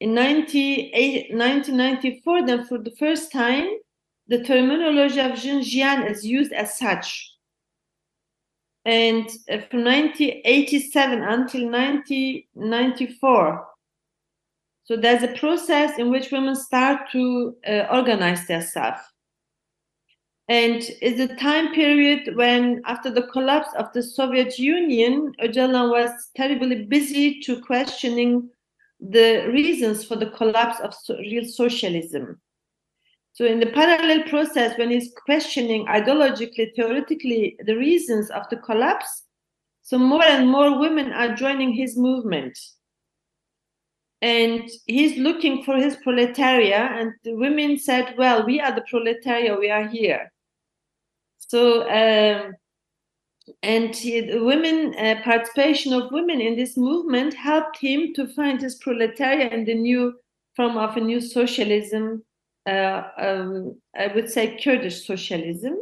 In 0.00 0.14
1994, 0.14 2.46
then 2.46 2.64
for 2.64 2.78
the 2.78 2.92
first 2.98 3.32
time, 3.32 3.68
the 4.28 4.42
terminology 4.44 5.20
of 5.20 5.36
Jin 5.36 5.60
Jian 5.60 6.10
is 6.10 6.24
used 6.24 6.52
as 6.52 6.78
such. 6.78 7.29
And 8.84 9.28
from 9.68 9.84
1987 9.84 11.22
until 11.22 11.70
1994, 11.70 13.66
so 14.84 14.96
there's 14.96 15.22
a 15.22 15.38
process 15.38 15.98
in 15.98 16.10
which 16.10 16.32
women 16.32 16.56
start 16.56 17.10
to 17.12 17.56
uh, 17.66 17.86
organize 17.92 18.46
themselves. 18.46 19.00
And 20.48 20.82
it's 21.00 21.20
a 21.20 21.36
time 21.36 21.72
period 21.72 22.34
when, 22.34 22.82
after 22.84 23.08
the 23.08 23.22
collapse 23.28 23.68
of 23.78 23.92
the 23.92 24.02
Soviet 24.02 24.58
Union, 24.58 25.32
Öcalan 25.40 25.90
was 25.90 26.10
terribly 26.36 26.86
busy 26.86 27.38
to 27.42 27.60
questioning 27.60 28.50
the 28.98 29.48
reasons 29.52 30.04
for 30.04 30.16
the 30.16 30.30
collapse 30.30 30.80
of 30.80 30.92
so 30.92 31.16
real 31.18 31.44
socialism. 31.44 32.40
So, 33.40 33.46
in 33.46 33.58
the 33.58 33.68
parallel 33.68 34.24
process, 34.24 34.76
when 34.76 34.90
he's 34.90 35.14
questioning 35.24 35.86
ideologically, 35.86 36.74
theoretically, 36.76 37.56
the 37.64 37.74
reasons 37.74 38.28
of 38.28 38.42
the 38.50 38.58
collapse, 38.58 39.24
so 39.80 39.96
more 39.96 40.22
and 40.22 40.46
more 40.46 40.78
women 40.78 41.10
are 41.10 41.34
joining 41.34 41.72
his 41.72 41.96
movement. 41.96 42.58
And 44.20 44.68
he's 44.84 45.16
looking 45.16 45.64
for 45.64 45.76
his 45.76 45.96
proletariat 45.96 46.92
and 47.00 47.12
the 47.24 47.34
women 47.34 47.78
said 47.78 48.14
well 48.18 48.44
we 48.44 48.60
are 48.60 48.74
the 48.74 48.82
proletariat 48.82 49.58
we 49.58 49.70
are 49.70 49.88
here. 49.88 50.30
So 51.38 51.88
um, 51.88 52.52
and 53.62 53.96
he, 53.96 54.20
the 54.20 54.44
women 54.44 54.94
uh, 54.98 55.22
participation 55.24 55.94
of 55.94 56.12
women 56.12 56.42
in 56.42 56.56
this 56.56 56.76
movement 56.76 57.32
helped 57.32 57.78
him 57.78 58.12
to 58.16 58.28
find 58.34 58.60
his 58.60 58.74
proletariat 58.74 59.54
in 59.54 59.64
the 59.64 59.74
new 59.76 60.12
form 60.54 60.76
of 60.76 60.98
a 60.98 61.00
new 61.00 61.22
socialism 61.22 62.22
uh, 62.66 63.02
um, 63.18 63.76
i 63.96 64.06
would 64.08 64.30
say 64.30 64.58
kurdish 64.62 65.06
socialism. 65.06 65.76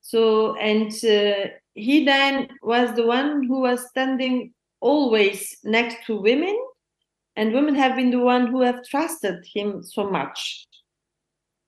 So 0.00 0.54
and 0.56 0.92
uh, 1.04 1.50
he 1.74 2.04
then 2.04 2.48
was 2.62 2.94
the 2.94 3.06
one 3.06 3.42
who 3.44 3.60
was 3.60 3.88
standing 3.88 4.54
always 4.80 5.56
next 5.64 6.06
to 6.06 6.20
women 6.20 6.56
and 7.34 7.52
women 7.52 7.74
have 7.74 7.96
been 7.96 8.10
the 8.10 8.20
one 8.20 8.46
who 8.46 8.60
have 8.62 8.84
trusted 8.84 9.44
him 9.52 9.82
so 9.82 10.08
much. 10.08 10.66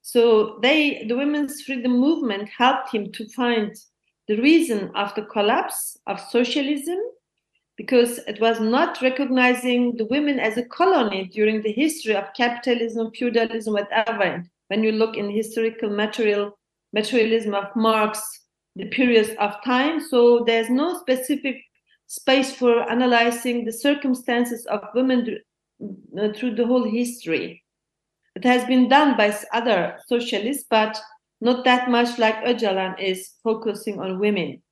So 0.03 0.59
they 0.63 1.05
the 1.09 1.17
women's 1.17 1.63
freedom 1.63 1.99
movement 1.99 2.49
helped 2.49 2.95
him 2.95 3.13
to 3.13 3.29
find 3.31 3.75
the 4.29 4.41
reason 4.41 4.91
of 4.95 5.15
the 5.15 5.23
collapse 5.23 5.99
of 6.07 6.21
socialism 6.21 6.99
because 7.79 8.19
it 8.27 8.39
was 8.41 8.61
not 8.61 9.01
recognizing 9.01 9.97
the 9.97 10.05
women 10.07 10.39
as 10.39 10.59
a 10.59 10.65
colony 10.65 11.31
during 11.33 11.63
the 11.63 11.73
history 11.73 12.15
of 12.15 12.35
capitalism 12.37 13.11
feudalism 13.13 13.73
whatever 13.73 14.45
when 14.67 14.85
you 14.85 14.93
look 14.93 15.17
in 15.17 15.31
historical 15.31 15.89
material 15.89 16.59
materialism 16.93 17.55
of 17.55 17.75
marx 17.75 18.21
the 18.77 18.87
periods 18.89 19.31
of 19.39 19.55
time 19.65 19.99
so 20.01 20.45
there's 20.45 20.69
no 20.69 20.99
specific 20.99 21.57
space 22.09 22.53
for 22.53 22.91
analyzing 22.91 23.65
the 23.65 23.73
circumstances 23.73 24.67
of 24.67 24.81
women 24.95 25.39
uh, 26.19 26.33
through 26.35 26.55
the 26.57 26.67
whole 26.67 26.91
history. 26.91 27.63
It 28.35 28.45
has 28.45 28.65
been 28.65 28.89
done 28.89 29.17
by 29.17 29.37
other 29.53 29.99
socialists, 30.07 30.65
but 30.69 30.99
not 31.41 31.65
that 31.65 31.91
much 31.91 32.19
like 32.19 32.45
Öcalan 32.45 33.01
is 33.01 33.31
focusing 33.45 34.01
on 34.01 34.19
women. 34.19 34.63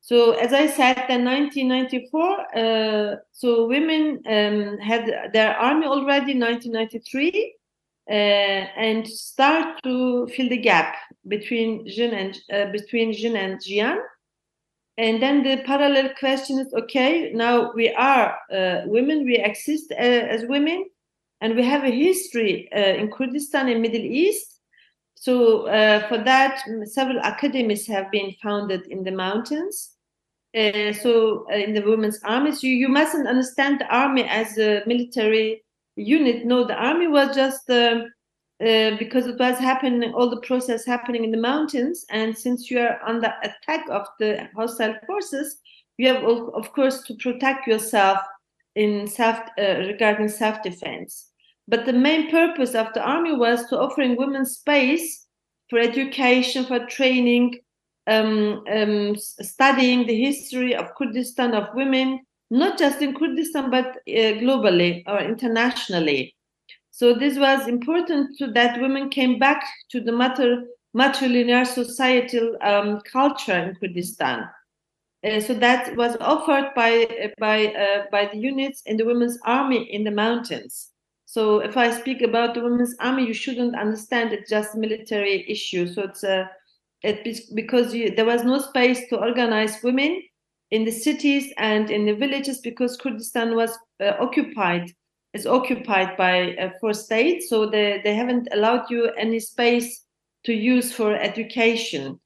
So 0.00 0.32
as 0.32 0.52
I 0.52 0.66
said, 0.66 1.10
in 1.10 1.24
1994, 1.24 2.56
uh, 2.56 3.16
so 3.32 3.66
women 3.66 4.22
um, 4.26 4.78
had 4.78 5.32
their 5.32 5.56
army 5.56 5.86
already 5.86 6.32
in 6.32 6.40
1993 6.40 7.54
uh, 8.08 8.12
and 8.12 9.06
start 9.06 9.82
to 9.84 10.26
fill 10.28 10.48
the 10.48 10.56
gap 10.56 10.96
between 11.28 11.86
Jin 11.86 12.14
and 12.14 12.38
uh, 12.52 12.72
between 12.72 13.12
Jin 13.12 13.36
and 13.36 13.60
Jian. 13.60 13.98
And 14.96 15.22
then 15.22 15.42
the 15.42 15.62
parallel 15.64 16.10
question 16.18 16.58
is 16.58 16.72
okay, 16.74 17.32
now 17.32 17.72
we 17.72 17.90
are 17.90 18.36
uh, 18.52 18.82
women, 18.86 19.24
we 19.24 19.36
exist 19.36 19.92
uh, 19.92 19.96
as 19.96 20.44
women, 20.46 20.86
and 21.40 21.56
we 21.56 21.64
have 21.64 21.84
a 21.84 21.90
history 21.90 22.68
uh, 22.74 22.80
in 22.80 23.10
Kurdistan 23.10 23.68
and 23.68 23.80
Middle 23.80 24.00
East. 24.00 24.59
So 25.20 25.66
uh, 25.66 26.08
for 26.08 26.16
that, 26.24 26.62
several 26.84 27.18
academies 27.22 27.86
have 27.88 28.10
been 28.10 28.34
founded 28.42 28.86
in 28.86 29.04
the 29.04 29.10
mountains. 29.10 29.96
Uh, 30.56 30.94
so 30.94 31.46
uh, 31.52 31.56
in 31.56 31.74
the 31.74 31.82
women's 31.82 32.20
armies, 32.24 32.62
you, 32.62 32.74
you 32.74 32.88
mustn't 32.88 33.28
understand 33.28 33.80
the 33.80 33.94
army 33.94 34.24
as 34.24 34.56
a 34.56 34.82
military 34.86 35.62
unit. 35.94 36.46
No, 36.46 36.64
the 36.64 36.74
army 36.74 37.06
was 37.06 37.36
just 37.36 37.68
um, 37.68 38.10
uh, 38.66 38.96
because 38.98 39.26
it 39.26 39.38
was 39.38 39.58
happening, 39.58 40.10
all 40.14 40.30
the 40.30 40.40
process 40.40 40.86
happening 40.86 41.22
in 41.22 41.30
the 41.30 41.36
mountains, 41.36 42.06
and 42.08 42.36
since 42.36 42.70
you 42.70 42.80
are 42.80 42.98
under 43.06 43.30
attack 43.42 43.86
of 43.90 44.06
the 44.18 44.48
hostile 44.56 44.94
forces, 45.06 45.58
you 45.98 46.08
have 46.08 46.24
of 46.24 46.72
course 46.72 47.02
to 47.02 47.14
protect 47.16 47.66
yourself 47.66 48.20
in 48.74 49.06
self 49.06 49.38
uh, 49.58 49.80
regarding 49.86 50.30
self 50.30 50.62
defense. 50.62 51.29
But 51.68 51.86
the 51.86 51.92
main 51.92 52.30
purpose 52.30 52.74
of 52.74 52.92
the 52.94 53.02
army 53.02 53.34
was 53.36 53.66
to 53.66 53.78
offering 53.78 54.16
women 54.16 54.44
space 54.44 55.26
for 55.68 55.78
education, 55.78 56.64
for 56.64 56.86
training, 56.86 57.60
um, 58.06 58.64
um, 58.72 59.16
studying 59.16 60.06
the 60.06 60.20
history 60.20 60.74
of 60.74 60.94
Kurdistan 60.96 61.54
of 61.54 61.74
women, 61.74 62.20
not 62.50 62.78
just 62.78 63.00
in 63.00 63.14
Kurdistan 63.14 63.70
but 63.70 63.86
uh, 63.86 64.34
globally 64.42 65.04
or 65.06 65.20
internationally. 65.20 66.34
So 66.90 67.14
this 67.14 67.38
was 67.38 67.68
important 67.68 68.36
to 68.38 68.48
that 68.52 68.80
women 68.80 69.08
came 69.08 69.38
back 69.38 69.64
to 69.90 70.00
the 70.00 70.12
matter, 70.12 70.64
matrilinear 70.94 71.66
societal 71.66 72.56
um, 72.62 73.00
culture 73.10 73.56
in 73.56 73.76
Kurdistan. 73.76 74.48
Uh, 75.22 75.40
so 75.40 75.54
that 75.54 75.96
was 75.96 76.16
offered 76.20 76.70
by 76.74 77.32
by 77.38 77.66
uh, 77.66 78.04
by 78.10 78.28
the 78.32 78.38
units 78.38 78.82
in 78.86 78.96
the 78.96 79.04
women's 79.04 79.38
army 79.44 79.82
in 79.92 80.02
the 80.02 80.10
mountains. 80.10 80.90
So 81.30 81.60
if 81.60 81.76
I 81.76 81.92
speak 81.92 82.22
about 82.22 82.54
the 82.54 82.60
women's 82.60 82.96
army, 82.98 83.24
you 83.24 83.34
shouldn't 83.34 83.78
understand 83.78 84.32
it 84.32 84.48
just 84.48 84.74
military 84.74 85.48
issue. 85.48 85.86
So 85.86 86.02
it's 86.02 86.24
a 86.24 86.40
uh, 86.40 86.46
it 87.04 87.40
because 87.54 87.94
you, 87.94 88.10
there 88.16 88.24
was 88.24 88.42
no 88.42 88.58
space 88.58 89.08
to 89.10 89.16
organize 89.16 89.80
women 89.84 90.20
in 90.72 90.84
the 90.84 90.90
cities 90.90 91.52
and 91.56 91.88
in 91.88 92.04
the 92.04 92.16
villages 92.16 92.58
because 92.58 92.96
Kurdistan 92.96 93.54
was 93.54 93.70
uh, 94.00 94.14
occupied 94.18 94.90
is 95.32 95.46
occupied 95.46 96.16
by 96.16 96.56
uh, 96.56 96.70
four 96.80 96.94
states. 96.94 97.48
So 97.48 97.70
they, 97.70 98.00
they 98.02 98.16
haven't 98.16 98.48
allowed 98.50 98.90
you 98.90 99.12
any 99.16 99.38
space 99.38 100.04
to 100.46 100.52
use 100.52 100.92
for 100.92 101.14
education. 101.14 102.18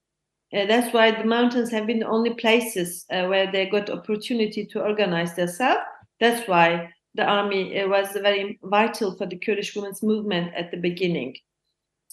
Uh, 0.50 0.64
that's 0.64 0.94
why 0.94 1.10
the 1.10 1.26
mountains 1.26 1.70
have 1.72 1.86
been 1.86 1.98
the 1.98 2.08
only 2.08 2.32
places 2.32 3.04
uh, 3.12 3.26
where 3.26 3.52
they 3.52 3.66
got 3.66 3.90
opportunity 3.90 4.64
to 4.64 4.82
organize 4.82 5.34
themselves. 5.34 5.82
That's 6.20 6.48
why 6.48 6.93
the 7.14 7.24
army 7.24 7.84
was 7.86 8.08
very 8.12 8.58
vital 8.62 9.16
for 9.16 9.26
the 9.26 9.38
kurdish 9.38 9.74
women's 9.76 10.02
movement 10.02 10.52
at 10.54 10.70
the 10.70 10.76
beginning 10.76 11.34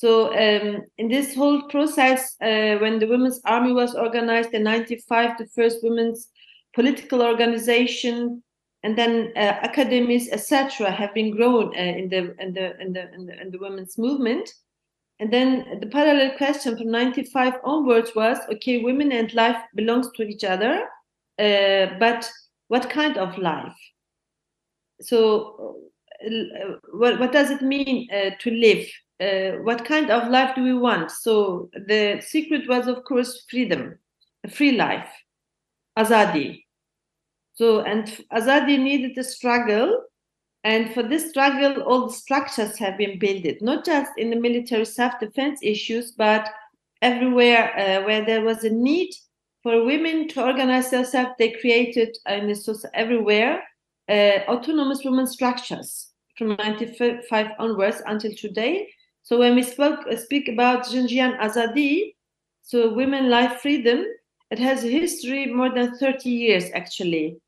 so 0.01 0.33
um, 0.33 0.81
in 0.97 1.09
this 1.09 1.35
whole 1.35 1.61
process, 1.69 2.35
uh, 2.41 2.77
when 2.79 2.97
the 2.97 3.05
Women's 3.05 3.39
Army 3.45 3.71
was 3.71 3.93
organized 3.93 4.51
in 4.51 4.63
95, 4.63 5.37
the 5.37 5.45
first 5.45 5.83
women's 5.83 6.27
political 6.73 7.21
organization, 7.21 8.41
and 8.81 8.97
then 8.97 9.31
uh, 9.35 9.59
academies, 9.61 10.27
etc., 10.31 10.89
have 10.89 11.13
been 11.13 11.29
grown 11.29 11.67
uh, 11.77 11.79
in, 11.79 12.09
the, 12.09 12.35
in, 12.39 12.53
the, 12.53 12.81
in, 12.81 12.93
the, 12.93 13.13
in, 13.13 13.25
the, 13.27 13.41
in 13.41 13.51
the 13.51 13.59
women's 13.59 13.99
movement. 13.99 14.49
And 15.19 15.31
then 15.31 15.79
the 15.79 15.85
parallel 15.85 16.35
question 16.35 16.75
from 16.75 16.89
95 16.89 17.53
onwards 17.63 18.15
was, 18.15 18.39
okay, 18.53 18.81
women 18.81 19.11
and 19.11 19.31
life 19.35 19.61
belongs 19.75 20.09
to 20.15 20.23
each 20.23 20.43
other, 20.43 20.87
uh, 21.37 21.85
but 21.99 22.27
what 22.69 22.89
kind 22.89 23.19
of 23.19 23.37
life? 23.37 23.77
So 25.01 25.77
uh, 26.25 26.77
what, 26.93 27.19
what 27.19 27.31
does 27.31 27.49
it 27.49 27.61
mean 27.61 28.07
uh, 28.11 28.31
to 28.39 28.51
live? 28.51 28.87
uh, 29.21 29.57
what 29.61 29.85
kind 29.85 30.09
of 30.09 30.29
life 30.29 30.55
do 30.55 30.63
we 30.63 30.73
want? 30.73 31.11
So 31.11 31.69
the 31.73 32.21
secret 32.25 32.67
was, 32.67 32.87
of 32.87 33.03
course, 33.03 33.45
freedom, 33.49 33.97
a 34.43 34.49
free 34.49 34.71
life, 34.71 35.07
azadi. 35.97 36.63
So 37.53 37.81
and 37.81 38.05
azadi 38.33 38.79
needed 38.79 39.17
a 39.17 39.23
struggle, 39.23 40.05
and 40.63 40.93
for 40.93 41.03
this 41.03 41.29
struggle, 41.29 41.83
all 41.83 42.07
the 42.07 42.13
structures 42.13 42.77
have 42.77 42.97
been 42.97 43.19
built, 43.19 43.61
not 43.61 43.85
just 43.85 44.11
in 44.17 44.31
the 44.31 44.35
military 44.39 44.85
self-defense 44.85 45.59
issues, 45.61 46.11
but 46.11 46.49
everywhere 47.01 47.77
uh, 47.77 48.05
where 48.05 48.25
there 48.25 48.41
was 48.41 48.63
a 48.63 48.69
need 48.69 49.11
for 49.61 49.83
women 49.85 50.27
to 50.29 50.43
organize 50.43 50.89
themselves, 50.89 51.31
they 51.37 51.51
created 51.51 52.17
uh, 52.27 52.33
in 52.33 52.47
the 52.47 52.89
everywhere 52.95 53.57
uh, 53.57 53.59
autonomous 54.47 55.03
women 55.03 55.27
structures 55.27 56.09
from 56.37 56.55
95 56.57 57.47
onwards 57.59 58.01
until 58.05 58.33
today 58.35 58.87
so 59.23 59.37
when 59.37 59.55
we 59.55 59.63
spoke, 59.63 59.99
uh, 60.07 60.17
speak 60.17 60.47
about 60.47 60.85
Jinjian 60.85 61.39
Azadi, 61.39 62.15
so 62.63 62.93
women 62.93 63.29
life 63.29 63.61
freedom, 63.61 64.05
it 64.49 64.59
has 64.59 64.83
a 64.83 64.87
history 64.87 65.45
more 65.47 65.73
than 65.73 65.97
30 65.97 66.29
years 66.29 66.65
actually. 66.73 67.39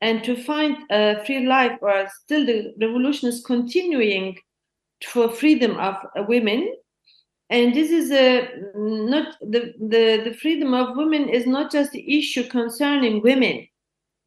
And 0.00 0.24
to 0.24 0.34
find 0.34 0.76
a 0.90 1.22
free 1.24 1.46
life, 1.46 1.78
or 1.82 2.08
still 2.22 2.46
the 2.46 2.74
revolution 2.80 3.28
is 3.28 3.44
continuing 3.44 4.38
for 5.06 5.30
freedom 5.30 5.78
of 5.78 5.96
uh, 6.16 6.24
women. 6.26 6.74
And 7.50 7.74
this 7.74 7.90
is 7.90 8.10
a 8.10 8.48
not 8.74 9.36
the, 9.40 9.74
the, 9.78 10.22
the 10.24 10.34
freedom 10.40 10.72
of 10.72 10.96
women 10.96 11.28
is 11.28 11.46
not 11.46 11.70
just 11.70 11.90
the 11.90 12.18
issue 12.18 12.44
concerning 12.44 13.20
women, 13.22 13.66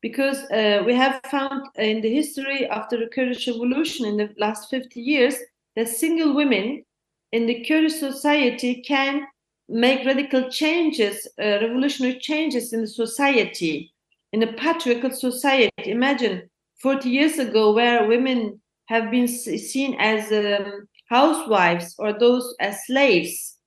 because 0.04 0.44
uh, 0.52 0.84
we 0.86 0.94
have 0.94 1.22
found 1.32 1.66
in 1.78 2.02
the 2.02 2.14
history 2.14 2.68
after 2.68 2.98
the 2.98 3.08
Kurdish 3.08 3.48
revolution 3.48 4.06
in 4.06 4.18
the 4.18 4.30
last 4.38 4.70
50 4.70 5.00
years 5.00 5.36
that 5.78 5.88
single 5.88 6.36
women 6.36 6.84
in 7.32 7.46
the 7.48 7.64
Kurdish 7.64 7.96
society 7.96 8.82
can 8.82 9.26
make 9.70 10.06
radical 10.06 10.50
changes, 10.50 11.26
uh, 11.42 11.60
revolutionary 11.62 12.20
changes 12.20 12.74
in 12.74 12.82
the 12.82 12.88
society, 12.88 13.94
in 14.34 14.44
a 14.44 14.52
patriarchal 14.54 15.12
society. 15.12 15.72
Imagine 15.78 16.50
40 16.82 17.10
years 17.10 17.40
ago, 17.40 17.72
where 17.72 18.06
women 18.06 18.60
have 18.88 19.10
been 19.10 19.30
seen 19.30 19.96
as 20.00 20.30
um, 20.34 20.86
housewives 21.10 21.96
or 21.98 22.12
those 22.12 22.54
as 22.60 22.86
slaves. 22.88 23.58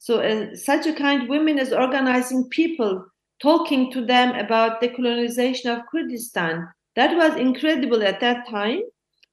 So, 0.00 0.20
uh, 0.20 0.56
such 0.56 0.86
a 0.86 0.92
kind 0.92 1.28
women 1.28 1.60
is 1.60 1.72
organizing 1.72 2.48
people, 2.50 3.06
talking 3.44 3.92
to 3.92 4.00
them 4.06 4.34
about 4.36 4.80
the 4.80 4.88
colonization 4.88 5.70
of 5.70 5.86
Kurdistan. 5.90 6.66
That 6.96 7.14
was 7.14 7.36
incredible 7.36 8.02
at 8.02 8.20
that 8.20 8.48
time. 8.48 8.80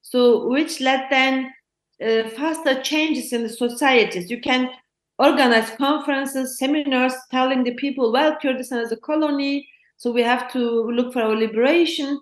So, 0.02 0.48
which 0.48 0.80
led 0.80 1.06
then 1.10 1.50
uh, 2.06 2.28
faster 2.36 2.82
changes 2.82 3.32
in 3.32 3.42
the 3.42 3.48
societies. 3.48 4.30
You 4.30 4.40
can 4.40 4.68
organize 5.18 5.70
conferences, 5.78 6.58
seminars, 6.58 7.14
telling 7.30 7.64
the 7.64 7.74
people, 7.74 8.12
well, 8.12 8.36
Kurdistan 8.42 8.80
is 8.80 8.92
a 8.92 8.96
colony, 8.96 9.66
so 9.96 10.12
we 10.12 10.22
have 10.22 10.52
to 10.52 10.60
look 10.90 11.12
for 11.12 11.22
our 11.22 11.36
liberation. 11.36 12.20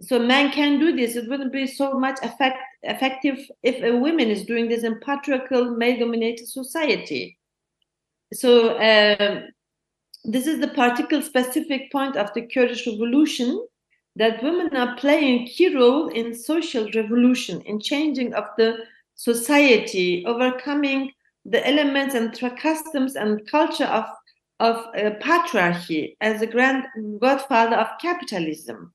So 0.00 0.18
men 0.18 0.50
can 0.52 0.78
do 0.78 0.94
this. 0.96 1.16
It 1.16 1.28
wouldn't 1.28 1.52
be 1.52 1.66
so 1.66 1.98
much 1.98 2.18
effect, 2.22 2.58
effective 2.82 3.38
if 3.62 3.82
a 3.82 3.96
woman 3.96 4.28
is 4.30 4.44
doing 4.44 4.68
this 4.68 4.84
in 4.84 5.00
patriarchal, 5.00 5.76
male-dominated 5.76 6.48
society. 6.48 7.36
So 8.32 8.78
um, 8.78 9.48
this 10.26 10.46
is 10.46 10.60
the 10.60 10.68
particular 10.68 11.22
specific 11.22 11.90
point 11.92 12.16
of 12.16 12.32
the 12.34 12.42
Kurdish 12.42 12.86
revolution 12.86 13.64
that 14.16 14.42
women 14.42 14.74
are 14.76 14.96
playing 14.96 15.42
a 15.42 15.46
key 15.46 15.74
role 15.74 16.08
in 16.08 16.34
social 16.34 16.90
revolution, 16.94 17.60
in 17.62 17.78
changing 17.78 18.34
of 18.34 18.44
the 18.58 18.78
society, 19.14 20.24
overcoming 20.26 21.12
the 21.44 21.66
elements 21.66 22.14
and 22.14 22.36
customs 22.58 23.14
and 23.14 23.48
culture 23.48 23.84
of, 23.84 24.04
of 24.58 24.76
uh, 24.96 25.10
patriarchy 25.20 26.16
as 26.20 26.42
a 26.42 26.46
grand 26.46 26.84
godfather 27.20 27.76
of 27.76 27.86
capitalism. 28.00 28.92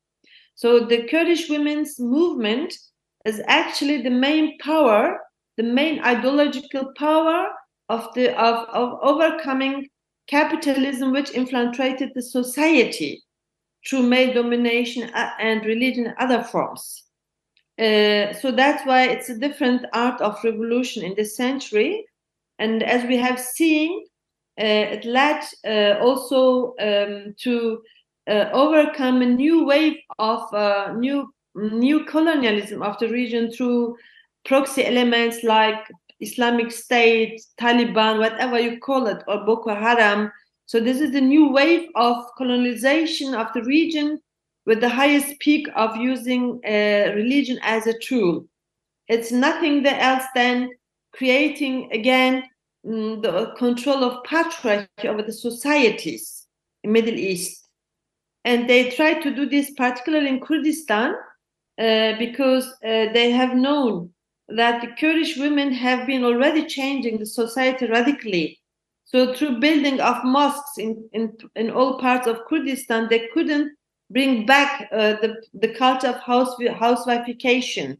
So 0.55 0.85
the 0.85 1.07
Kurdish 1.07 1.49
women's 1.49 1.99
movement 1.99 2.77
is 3.25 3.41
actually 3.47 4.01
the 4.01 4.09
main 4.09 4.57
power, 4.59 5.19
the 5.55 5.63
main 5.63 6.03
ideological 6.03 6.91
power 6.97 7.47
of 7.89 8.13
the 8.15 8.37
of, 8.39 8.67
of 8.69 8.99
overcoming 9.01 9.87
capitalism 10.27 11.12
which 11.12 11.31
infiltrated 11.31 12.12
the 12.13 12.21
society 12.21 13.23
through 13.88 14.03
male 14.03 14.34
domination 14.34 15.10
uh, 15.13 15.31
and 15.39 15.65
religion 15.65 16.07
and 16.07 16.15
other 16.17 16.43
forms. 16.43 17.03
Uh, 17.79 18.34
so 18.34 18.51
that's 18.51 18.86
why 18.86 19.07
it's 19.07 19.29
a 19.29 19.38
different 19.38 19.86
art 19.93 20.21
of 20.21 20.38
revolution 20.43 21.03
in 21.03 21.15
this 21.15 21.36
century. 21.36 22.05
And 22.60 22.84
as 22.84 23.03
we 23.07 23.17
have 23.17 23.39
seen, 23.39 24.05
uh, 24.60 24.95
it 24.95 25.05
led 25.05 25.43
uh, 25.65 25.99
also 25.99 26.75
um, 26.79 27.34
to 27.39 27.81
uh, 28.27 28.49
overcome 28.53 29.21
a 29.21 29.25
new 29.25 29.65
wave 29.65 29.97
of 30.19 30.41
uh, 30.53 30.93
new 30.95 31.34
new 31.55 32.05
colonialism 32.05 32.81
of 32.81 32.97
the 32.99 33.10
region 33.10 33.51
through 33.51 33.95
proxy 34.45 34.86
elements 34.86 35.43
like 35.43 35.86
Islamic 36.21 36.71
State, 36.71 37.41
Taliban, 37.60 38.19
whatever 38.19 38.60
you 38.60 38.79
call 38.79 39.07
it, 39.07 39.23
or 39.27 39.45
Boko 39.45 39.75
Haram. 39.75 40.31
So 40.65 40.79
this 40.79 41.01
is 41.01 41.12
the 41.12 41.21
new 41.21 41.49
wave 41.49 41.89
of 41.95 42.23
colonization 42.38 43.34
of 43.34 43.47
the 43.53 43.63
region 43.63 44.19
with 44.65 44.79
the 44.79 44.89
highest 44.89 45.39
peak 45.39 45.67
of 45.75 45.97
using 45.97 46.62
uh, 46.65 47.13
religion 47.15 47.60
as 47.63 47.88
a 47.88 47.97
tool. 47.99 48.45
It's 49.07 49.31
nothing 49.31 49.86
else 49.86 50.23
than 50.36 50.69
creating 51.12 51.91
again 51.91 52.43
mm, 52.86 53.21
the 53.21 53.53
control 53.57 54.03
of 54.03 54.23
patriarchy 54.23 55.05
over 55.05 55.23
the 55.23 55.34
societies 55.34 56.47
in 56.84 56.91
Middle 56.91 57.15
East. 57.15 57.67
And 58.45 58.69
they 58.69 58.91
try 58.91 59.15
to 59.15 59.36
do 59.36 59.47
this 59.47 59.71
particularly 59.71 60.29
in 60.29 60.39
Kurdistan 60.39 61.15
uh, 61.77 62.13
because 62.17 62.65
uh, 62.84 63.12
they 63.13 63.31
have 63.31 63.55
known 63.55 64.12
that 64.55 64.81
the 64.81 64.87
Kurdish 64.99 65.37
women 65.37 65.71
have 65.73 66.07
been 66.07 66.23
already 66.23 66.65
changing 66.65 67.17
the 67.19 67.25
society 67.25 67.87
radically. 67.87 68.59
So 69.05 69.33
through 69.33 69.59
building 69.59 69.99
of 69.99 70.23
mosques 70.23 70.77
in, 70.77 71.09
in, 71.13 71.33
in 71.55 71.69
all 71.69 71.99
parts 71.99 72.27
of 72.27 72.45
Kurdistan, 72.47 73.07
they 73.09 73.27
couldn't 73.33 73.75
bring 74.09 74.45
back 74.45 74.89
uh, 74.91 75.13
the, 75.21 75.35
the 75.53 75.73
culture 75.73 76.07
of 76.07 76.19
house, 76.21 76.55
housewifeification. 76.59 77.97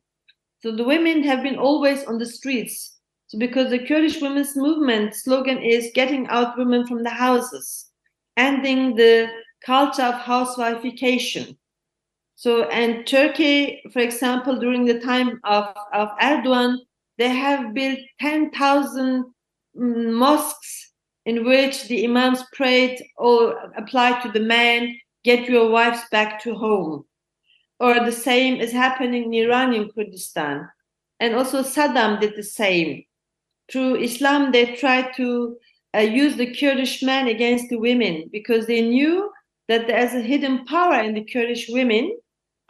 So 0.62 0.76
the 0.76 0.84
women 0.84 1.24
have 1.24 1.44
been 1.44 1.58
always 1.58 2.04
on 2.06 2.18
the 2.18 2.26
streets. 2.26 3.00
So 3.28 3.38
because 3.40 3.72
the 3.72 3.86
Kurdish 3.86 4.22
women's 4.22 4.56
movement 4.56 5.16
slogan 5.16 5.58
is 5.58 5.92
getting 5.94 6.28
out 6.28 6.58
women 6.58 6.86
from 6.86 7.04
the 7.04 7.10
houses, 7.10 7.92
ending 8.38 8.96
the 8.96 9.30
culture 9.66 10.04
of 10.04 10.16
housewifeification. 10.16 11.56
So, 12.42 12.64
and 12.64 13.06
Turkey, 13.06 13.84
for 13.94 14.00
example, 14.00 14.58
during 14.58 14.84
the 14.84 15.00
time 15.00 15.40
of, 15.44 15.66
of 15.94 16.10
Erdogan, 16.20 16.76
they 17.20 17.30
have 17.30 17.76
built 17.76 18.00
10,000 18.20 19.26
mm, 19.78 20.14
mosques 20.14 20.92
in 21.28 21.46
which 21.46 21.88
the 21.88 22.04
imams 22.04 22.44
prayed 22.54 23.00
or 23.16 23.72
applied 23.78 24.24
to 24.24 24.32
the 24.32 24.40
man, 24.40 24.98
get 25.24 25.48
your 25.48 25.70
wives 25.70 26.02
back 26.10 26.42
to 26.42 26.56
home. 26.56 27.06
Or 27.80 28.04
the 28.04 28.12
same 28.12 28.60
is 28.60 28.72
happening 28.72 29.32
in 29.32 29.46
Iranian 29.46 29.92
Kurdistan. 29.94 30.68
And 31.20 31.36
also 31.36 31.62
Saddam 31.62 32.20
did 32.20 32.36
the 32.36 32.42
same. 32.42 33.04
Through 33.72 33.98
Islam, 33.98 34.52
they 34.52 34.76
tried 34.78 35.14
to 35.18 35.58
uh, 35.96 36.00
use 36.00 36.38
the 36.38 36.56
Kurdish 36.56 37.04
men 37.04 37.28
against 37.28 37.70
the 37.70 37.78
women 37.78 38.32
because 38.32 38.66
they 38.66 38.82
knew 38.82 39.30
that 39.68 39.86
there's 39.86 40.16
a 40.16 40.22
hidden 40.22 40.66
power 40.66 40.96
in 41.02 41.14
the 41.14 41.24
Kurdish 41.24 41.70
women 41.70 42.18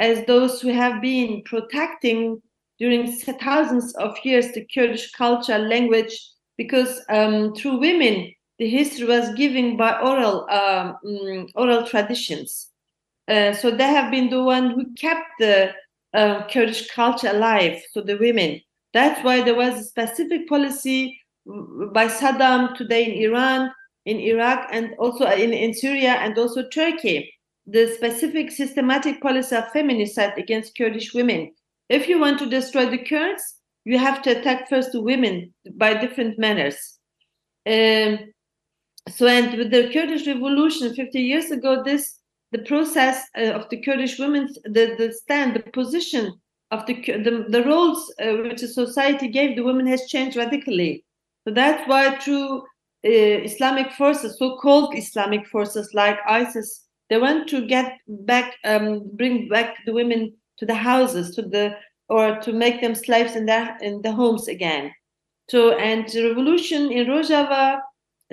as 0.02 0.26
those 0.26 0.60
who 0.60 0.70
have 0.70 1.00
been 1.00 1.44
protecting 1.44 2.42
during 2.80 3.16
thousands 3.40 3.94
of 3.96 4.18
years 4.24 4.52
the 4.54 4.66
Kurdish 4.74 5.12
culture, 5.12 5.60
language, 5.60 6.20
because 6.58 7.00
um, 7.10 7.54
through 7.54 7.78
women 7.78 8.34
the 8.58 8.68
history 8.68 9.06
was 9.06 9.34
given 9.36 9.78
by 9.78 10.00
oral 10.02 10.50
um, 10.50 10.98
mm, 11.06 11.50
oral 11.56 11.86
traditions. 11.86 12.70
Uh, 13.28 13.54
so 13.54 13.70
they 13.70 13.88
have 13.88 14.12
been 14.12 14.30
the 14.30 14.44
one 14.44 14.72
who 14.72 14.92
kept 14.94 15.28
the 15.40 15.72
uh, 16.14 16.48
Kurdish 16.48 16.90
culture 16.90 17.30
alive. 17.30 17.82
So 17.92 18.02
the 18.02 18.18
women. 18.18 18.60
That's 18.94 19.24
why 19.24 19.42
there 19.42 19.56
was 19.56 19.80
a 19.80 19.84
specific 19.84 20.50
policy 20.50 21.18
by 21.94 22.08
Saddam 22.08 22.76
today 22.76 23.06
in 23.06 23.32
Iran, 23.32 23.72
in 24.06 24.18
Iraq, 24.20 24.68
and 24.72 24.96
also 25.00 25.26
in, 25.26 25.54
in 25.54 25.74
Syria 25.74 26.14
and 26.20 26.38
also 26.38 26.68
Turkey 26.68 27.32
the 27.67 27.93
specific 27.95 28.52
systematic 28.52 29.21
policy 29.21 29.56
of 29.56 29.65
feminicide 29.65 30.38
against 30.38 30.78
Kurdish 30.78 31.13
women. 31.13 31.52
If 31.89 32.08
you 32.08 32.19
want 32.19 32.39
to 32.39 32.50
destroy 32.50 32.89
the 32.89 33.04
Kurds, 33.04 33.43
you 33.84 33.97
have 33.97 34.21
to 34.24 34.39
attack 34.39 34.69
first 34.69 34.91
the 34.91 35.02
women 35.02 35.54
by 35.76 35.93
different 35.93 36.39
manners. 36.39 37.00
Um, 37.65 38.19
so, 39.10 39.28
and 39.28 39.58
with 39.58 39.71
the 39.71 39.91
Kurdish 39.91 40.28
revolution 40.28 40.93
50 40.93 41.19
years 41.19 41.52
ago, 41.52 41.84
this 41.84 42.17
the 42.52 42.60
process 42.60 43.24
uh, 43.38 43.52
of 43.52 43.69
the 43.69 43.82
Kurdish 43.82 44.19
women, 44.19 44.50
the, 44.65 44.95
the 44.97 45.13
stand, 45.13 45.56
the 45.56 45.71
position 45.71 46.34
of 46.71 46.86
the 46.86 46.95
the, 47.02 47.45
the 47.50 47.63
roles 47.63 48.13
uh, 48.21 48.34
which 48.43 48.62
the 48.62 48.67
society 48.67 49.28
gave 49.28 49.56
the 49.56 49.63
women 49.63 49.88
has 49.88 50.08
changed 50.08 50.38
radically. 50.38 51.06
So 51.47 51.54
that's 51.54 51.88
why 51.88 52.17
through 52.19 52.60
uh, 52.60 52.62
Islamic 53.04 53.91
forces, 53.93 54.38
so-called 54.38 54.95
Islamic 54.95 55.47
forces 55.47 55.93
like 55.93 56.19
ISIS 56.28 56.88
they 57.12 57.17
want 57.17 57.50
to 57.50 57.67
get 57.67 57.97
back, 58.08 58.56
um, 58.63 59.04
bring 59.17 59.50
back 59.50 59.76
the 59.86 59.91
women 59.91 60.34
to 60.58 60.65
the 60.65 60.74
houses, 60.74 61.36
to 61.36 61.41
the 61.41 61.76
or 62.08 62.39
to 62.39 62.54
make 62.54 62.80
them 62.80 62.95
slaves 62.95 63.36
in 63.36 63.45
their 63.45 63.78
in 63.82 64.02
the 64.02 64.13
homes 64.13 64.47
again. 64.47 64.93
So 65.50 65.78
and 65.78 66.08
the 66.08 66.30
revolution 66.30 66.89
in 66.89 67.08
Rojava 67.08 67.82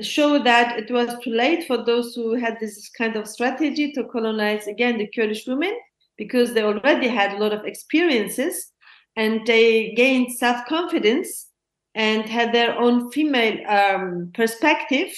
showed 0.01 0.45
that 0.45 0.79
it 0.79 0.93
was 0.93 1.19
too 1.25 1.31
late 1.31 1.67
for 1.67 1.85
those 1.85 2.15
who 2.15 2.35
had 2.35 2.61
this 2.61 2.89
kind 2.97 3.17
of 3.17 3.27
strategy 3.27 3.91
to 3.93 4.05
colonize 4.05 4.69
again 4.69 4.97
the 4.97 5.09
Kurdish 5.09 5.45
women 5.49 5.77
because 6.17 6.55
they 6.55 6.63
already 6.63 7.09
had 7.09 7.33
a 7.33 7.39
lot 7.39 7.53
of 7.53 7.65
experiences 7.65 8.71
and 9.17 9.45
they 9.45 9.93
gained 9.95 10.33
self-confidence 10.33 11.49
and 11.97 12.29
had 12.29 12.55
their 12.55 12.79
own 12.79 13.11
female 13.11 13.59
um, 13.69 14.31
perspective 14.35 15.11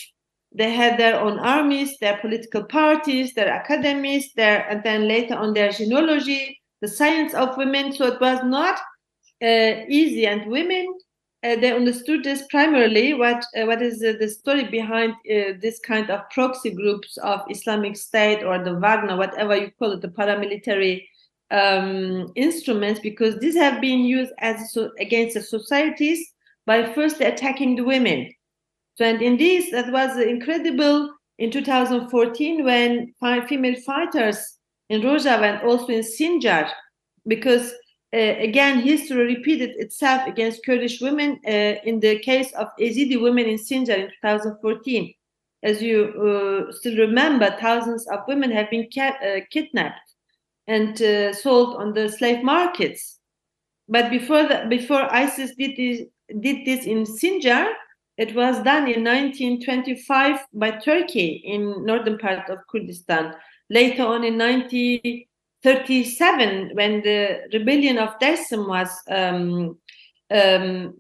they 0.53 0.73
had 0.73 0.99
their 0.99 1.21
own 1.21 1.39
armies, 1.39 1.97
their 1.99 2.19
political 2.19 2.65
parties, 2.65 3.35
their 3.35 3.61
academies, 3.61 4.33
their 4.35 4.69
and 4.69 4.83
then 4.83 5.07
later 5.07 5.35
on 5.35 5.55
their 5.55 5.69
jineology, 5.69 6.57
the 6.81 6.89
science 6.89 7.35
of 7.35 7.57
women. 7.57 7.93
So 7.93 8.07
it 8.07 8.21
was 8.21 8.41
not 8.45 8.81
uh, 9.43 9.85
easy, 9.89 10.27
and 10.27 10.51
women 10.51 10.87
uh, 11.43 11.57
they 11.57 11.73
understood 11.73 12.25
this 12.25 12.43
primarily. 12.51 13.15
What 13.15 13.45
uh, 13.57 13.65
what 13.67 13.81
is 13.81 14.01
the 14.01 14.29
story 14.29 14.65
behind 14.65 15.13
uh, 15.13 15.55
this 15.61 15.79
kind 15.79 16.11
of 16.11 16.29
proxy 16.31 16.71
groups 16.71 17.17
of 17.19 17.41
Islamic 17.49 17.97
State 17.97 18.43
or 18.43 18.63
the 18.63 18.75
Wagner, 18.75 19.17
whatever 19.17 19.57
you 19.57 19.71
call 19.79 19.93
it, 19.93 20.03
the 20.03 20.09
paramilitary 20.09 21.07
um, 21.53 22.31
instruments, 22.35 23.01
because 23.01 23.39
these 23.39 23.57
have 23.57 23.81
been 23.81 24.01
used 24.01 24.33
as 24.39 24.73
so, 24.73 24.91
against 24.99 25.35
the 25.35 25.43
societies 25.43 26.21
by 26.67 26.93
first 26.93 27.21
attacking 27.21 27.77
the 27.77 27.85
women 27.85 28.31
and 29.05 29.23
in 29.23 29.37
this, 29.37 29.71
that 29.71 29.93
was 29.93 30.17
incredible 30.19 31.11
in 31.39 31.51
2014 31.51 32.65
when 32.65 33.15
female 33.49 33.81
fighters 33.81 34.59
in 34.89 35.03
Rojava 35.03 35.43
and 35.43 35.69
also 35.69 35.89
in 35.89 36.01
Sinjar, 36.01 36.71
because 37.27 37.73
uh, 38.13 38.19
again, 38.19 38.81
history 38.81 39.37
repeated 39.37 39.71
itself 39.77 40.27
against 40.27 40.65
Kurdish 40.67 41.01
women 41.01 41.41
uh, 41.47 41.77
in 41.85 42.01
the 42.01 42.19
case 42.19 42.53
of 42.55 42.69
Yazidi 42.79 43.21
women 43.21 43.47
in 43.47 43.57
Sinjar 43.57 43.99
in 43.99 44.11
2014. 44.23 45.15
As 45.63 45.81
you 45.81 46.67
uh, 46.69 46.73
still 46.73 46.97
remember, 46.97 47.57
thousands 47.61 48.09
of 48.09 48.21
women 48.27 48.51
have 48.51 48.69
been 48.71 48.89
uh, 48.99 49.41
kidnapped 49.51 50.15
and 50.67 51.01
uh, 51.03 51.33
sold 51.33 51.77
on 51.77 51.93
the 51.93 52.09
slave 52.09 52.43
markets. 52.43 53.19
But 53.89 54.11
before 54.11 54.49
the, 54.49 54.67
before 54.69 55.03
ISIS 55.13 55.55
did 55.57 55.77
this, 55.77 56.07
did 56.41 56.67
this 56.67 56.87
in 56.87 57.05
Sinjar, 57.05 57.73
it 58.21 58.35
was 58.35 58.63
done 58.63 58.87
in 58.87 59.03
1925 59.03 60.41
by 60.53 60.71
Turkey 60.73 61.41
in 61.43 61.87
northern 61.87 62.19
part 62.19 62.51
of 62.51 62.59
Kurdistan. 62.71 63.35
Later 63.71 64.03
on 64.03 64.25
in 64.25 64.37
1937, 64.37 66.73
when 66.75 67.01
the 67.01 67.49
rebellion 67.55 67.97
of 67.97 68.19
Dersim 68.19 68.69
was 68.69 68.91
um, 69.09 69.79
um, 70.31 70.95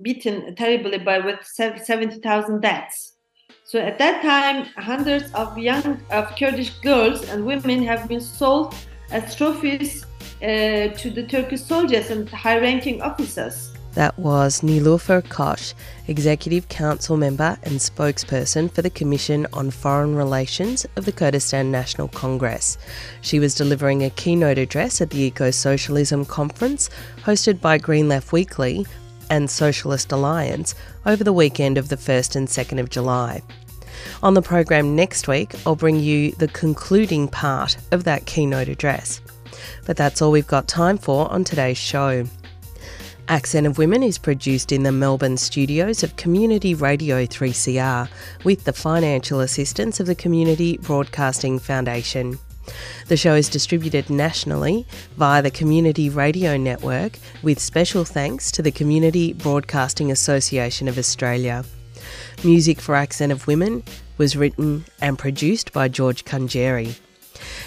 beaten 0.00 0.54
terribly 0.54 0.96
by 0.96 1.18
with 1.18 1.44
70,000 1.44 2.62
deaths. 2.62 3.18
So 3.64 3.78
at 3.78 3.98
that 3.98 4.22
time, 4.22 4.64
hundreds 4.76 5.30
of 5.34 5.58
young 5.58 6.00
of 6.10 6.34
Kurdish 6.38 6.70
girls 6.80 7.28
and 7.28 7.44
women 7.44 7.82
have 7.82 8.08
been 8.08 8.22
sold 8.22 8.74
as 9.10 9.36
trophies 9.36 10.06
uh, 10.40 10.88
to 10.88 11.10
the 11.10 11.26
Turkish 11.28 11.60
soldiers 11.60 12.08
and 12.08 12.30
high-ranking 12.30 13.02
officers. 13.02 13.71
That 13.94 14.18
was 14.18 14.62
Nilüfer 14.62 15.22
Koç, 15.22 15.74
Executive 16.08 16.68
Council 16.70 17.18
member 17.18 17.58
and 17.62 17.74
spokesperson 17.74 18.72
for 18.72 18.80
the 18.80 18.88
Commission 18.88 19.46
on 19.52 19.70
Foreign 19.70 20.16
Relations 20.16 20.86
of 20.96 21.04
the 21.04 21.12
Kurdistan 21.12 21.70
National 21.70 22.08
Congress. 22.08 22.78
She 23.20 23.38
was 23.38 23.54
delivering 23.54 24.02
a 24.02 24.10
keynote 24.10 24.56
address 24.56 25.02
at 25.02 25.10
the 25.10 25.20
Eco 25.20 25.50
Socialism 25.50 26.24
Conference 26.24 26.88
hosted 27.18 27.60
by 27.60 27.76
Green 27.76 28.08
Left 28.08 28.32
Weekly 28.32 28.86
and 29.28 29.50
Socialist 29.50 30.10
Alliance 30.10 30.74
over 31.04 31.22
the 31.22 31.32
weekend 31.32 31.76
of 31.76 31.90
the 31.90 31.96
1st 31.96 32.36
and 32.36 32.48
2nd 32.48 32.80
of 32.80 32.88
July. 32.88 33.42
On 34.22 34.32
the 34.32 34.42
program 34.42 34.96
next 34.96 35.28
week, 35.28 35.54
I'll 35.66 35.76
bring 35.76 36.00
you 36.00 36.32
the 36.32 36.48
concluding 36.48 37.28
part 37.28 37.76
of 37.92 38.04
that 38.04 38.24
keynote 38.24 38.68
address. 38.68 39.20
But 39.84 39.98
that's 39.98 40.22
all 40.22 40.30
we've 40.30 40.46
got 40.46 40.66
time 40.66 40.96
for 40.96 41.30
on 41.30 41.44
today's 41.44 41.78
show. 41.78 42.26
Accent 43.32 43.66
of 43.66 43.78
Women 43.78 44.02
is 44.02 44.18
produced 44.18 44.72
in 44.72 44.82
the 44.82 44.92
Melbourne 44.92 45.38
studios 45.38 46.02
of 46.02 46.16
Community 46.16 46.74
Radio 46.74 47.24
3CR 47.24 48.06
with 48.44 48.64
the 48.64 48.74
financial 48.74 49.40
assistance 49.40 49.98
of 50.00 50.06
the 50.06 50.14
Community 50.14 50.76
Broadcasting 50.76 51.58
Foundation. 51.58 52.38
The 53.08 53.16
show 53.16 53.34
is 53.34 53.48
distributed 53.48 54.10
nationally 54.10 54.86
via 55.16 55.40
the 55.40 55.50
Community 55.50 56.10
Radio 56.10 56.58
Network 56.58 57.18
with 57.42 57.58
special 57.58 58.04
thanks 58.04 58.50
to 58.50 58.60
the 58.60 58.70
Community 58.70 59.32
Broadcasting 59.32 60.12
Association 60.12 60.86
of 60.86 60.98
Australia. 60.98 61.64
Music 62.44 62.82
for 62.82 62.94
Accent 62.94 63.32
of 63.32 63.46
Women 63.46 63.82
was 64.18 64.36
written 64.36 64.84
and 65.00 65.18
produced 65.18 65.72
by 65.72 65.88
George 65.88 66.26
Kunjeri. 66.26 66.98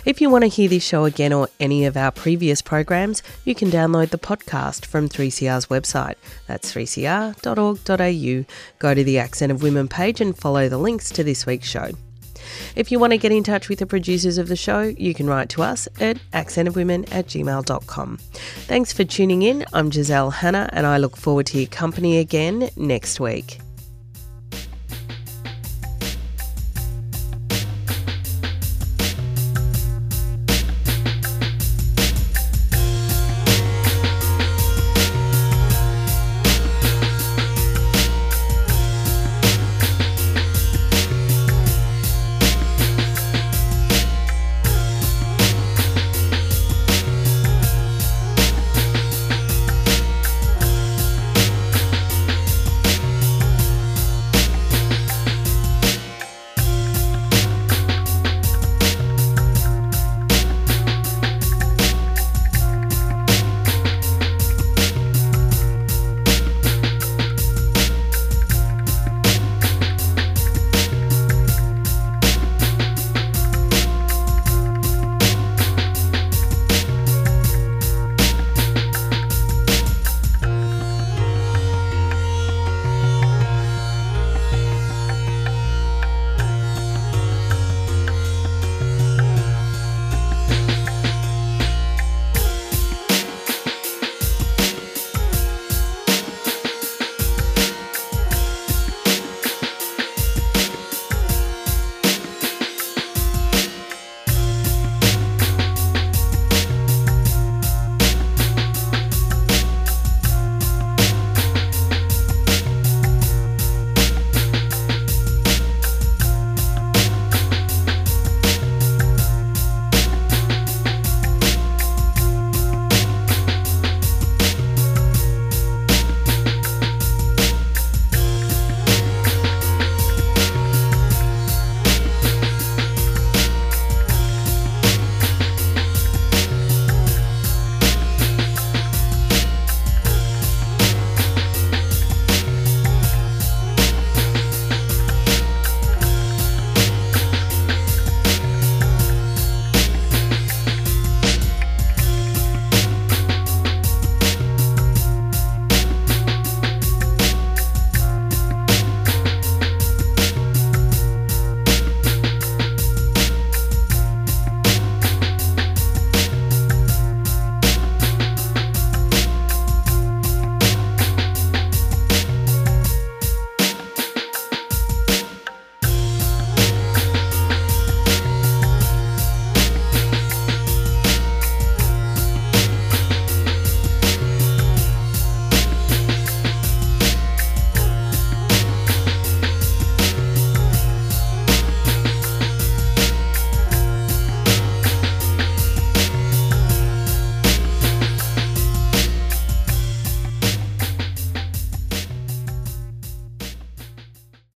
If 0.05 0.21
you 0.21 0.29
want 0.29 0.43
to 0.43 0.47
hear 0.47 0.69
this 0.69 0.83
show 0.83 1.05
again 1.05 1.33
or 1.33 1.49
any 1.59 1.85
of 1.85 1.97
our 1.97 2.11
previous 2.11 2.61
programs, 2.61 3.23
you 3.43 3.55
can 3.55 3.71
download 3.71 4.11
the 4.11 4.19
podcast 4.19 4.85
from 4.85 5.09
3CR's 5.09 5.65
website. 5.65 6.13
That's 6.45 6.71
3cr.org.au. 6.71 8.45
Go 8.77 8.93
to 8.93 9.03
the 9.03 9.17
Accent 9.17 9.51
of 9.51 9.63
Women 9.63 9.87
page 9.87 10.21
and 10.21 10.37
follow 10.37 10.69
the 10.69 10.77
links 10.77 11.09
to 11.09 11.23
this 11.23 11.47
week's 11.47 11.67
show. 11.67 11.89
If 12.75 12.91
you 12.91 12.99
want 12.99 13.13
to 13.13 13.17
get 13.17 13.31
in 13.31 13.43
touch 13.43 13.67
with 13.67 13.79
the 13.79 13.87
producers 13.87 14.37
of 14.37 14.47
the 14.47 14.55
show, 14.55 14.81
you 14.81 15.15
can 15.15 15.25
write 15.25 15.49
to 15.49 15.63
us 15.63 15.87
at 15.99 16.17
accentofwomen 16.33 17.11
at 17.11 17.25
gmail.com. 17.25 18.17
Thanks 18.17 18.93
for 18.93 19.03
tuning 19.03 19.41
in. 19.41 19.65
I'm 19.73 19.91
Giselle 19.91 20.29
Hanna, 20.29 20.69
and 20.71 20.85
I 20.85 20.99
look 20.99 21.17
forward 21.17 21.47
to 21.47 21.57
your 21.57 21.67
company 21.67 22.19
again 22.19 22.69
next 22.77 23.19
week. 23.19 23.59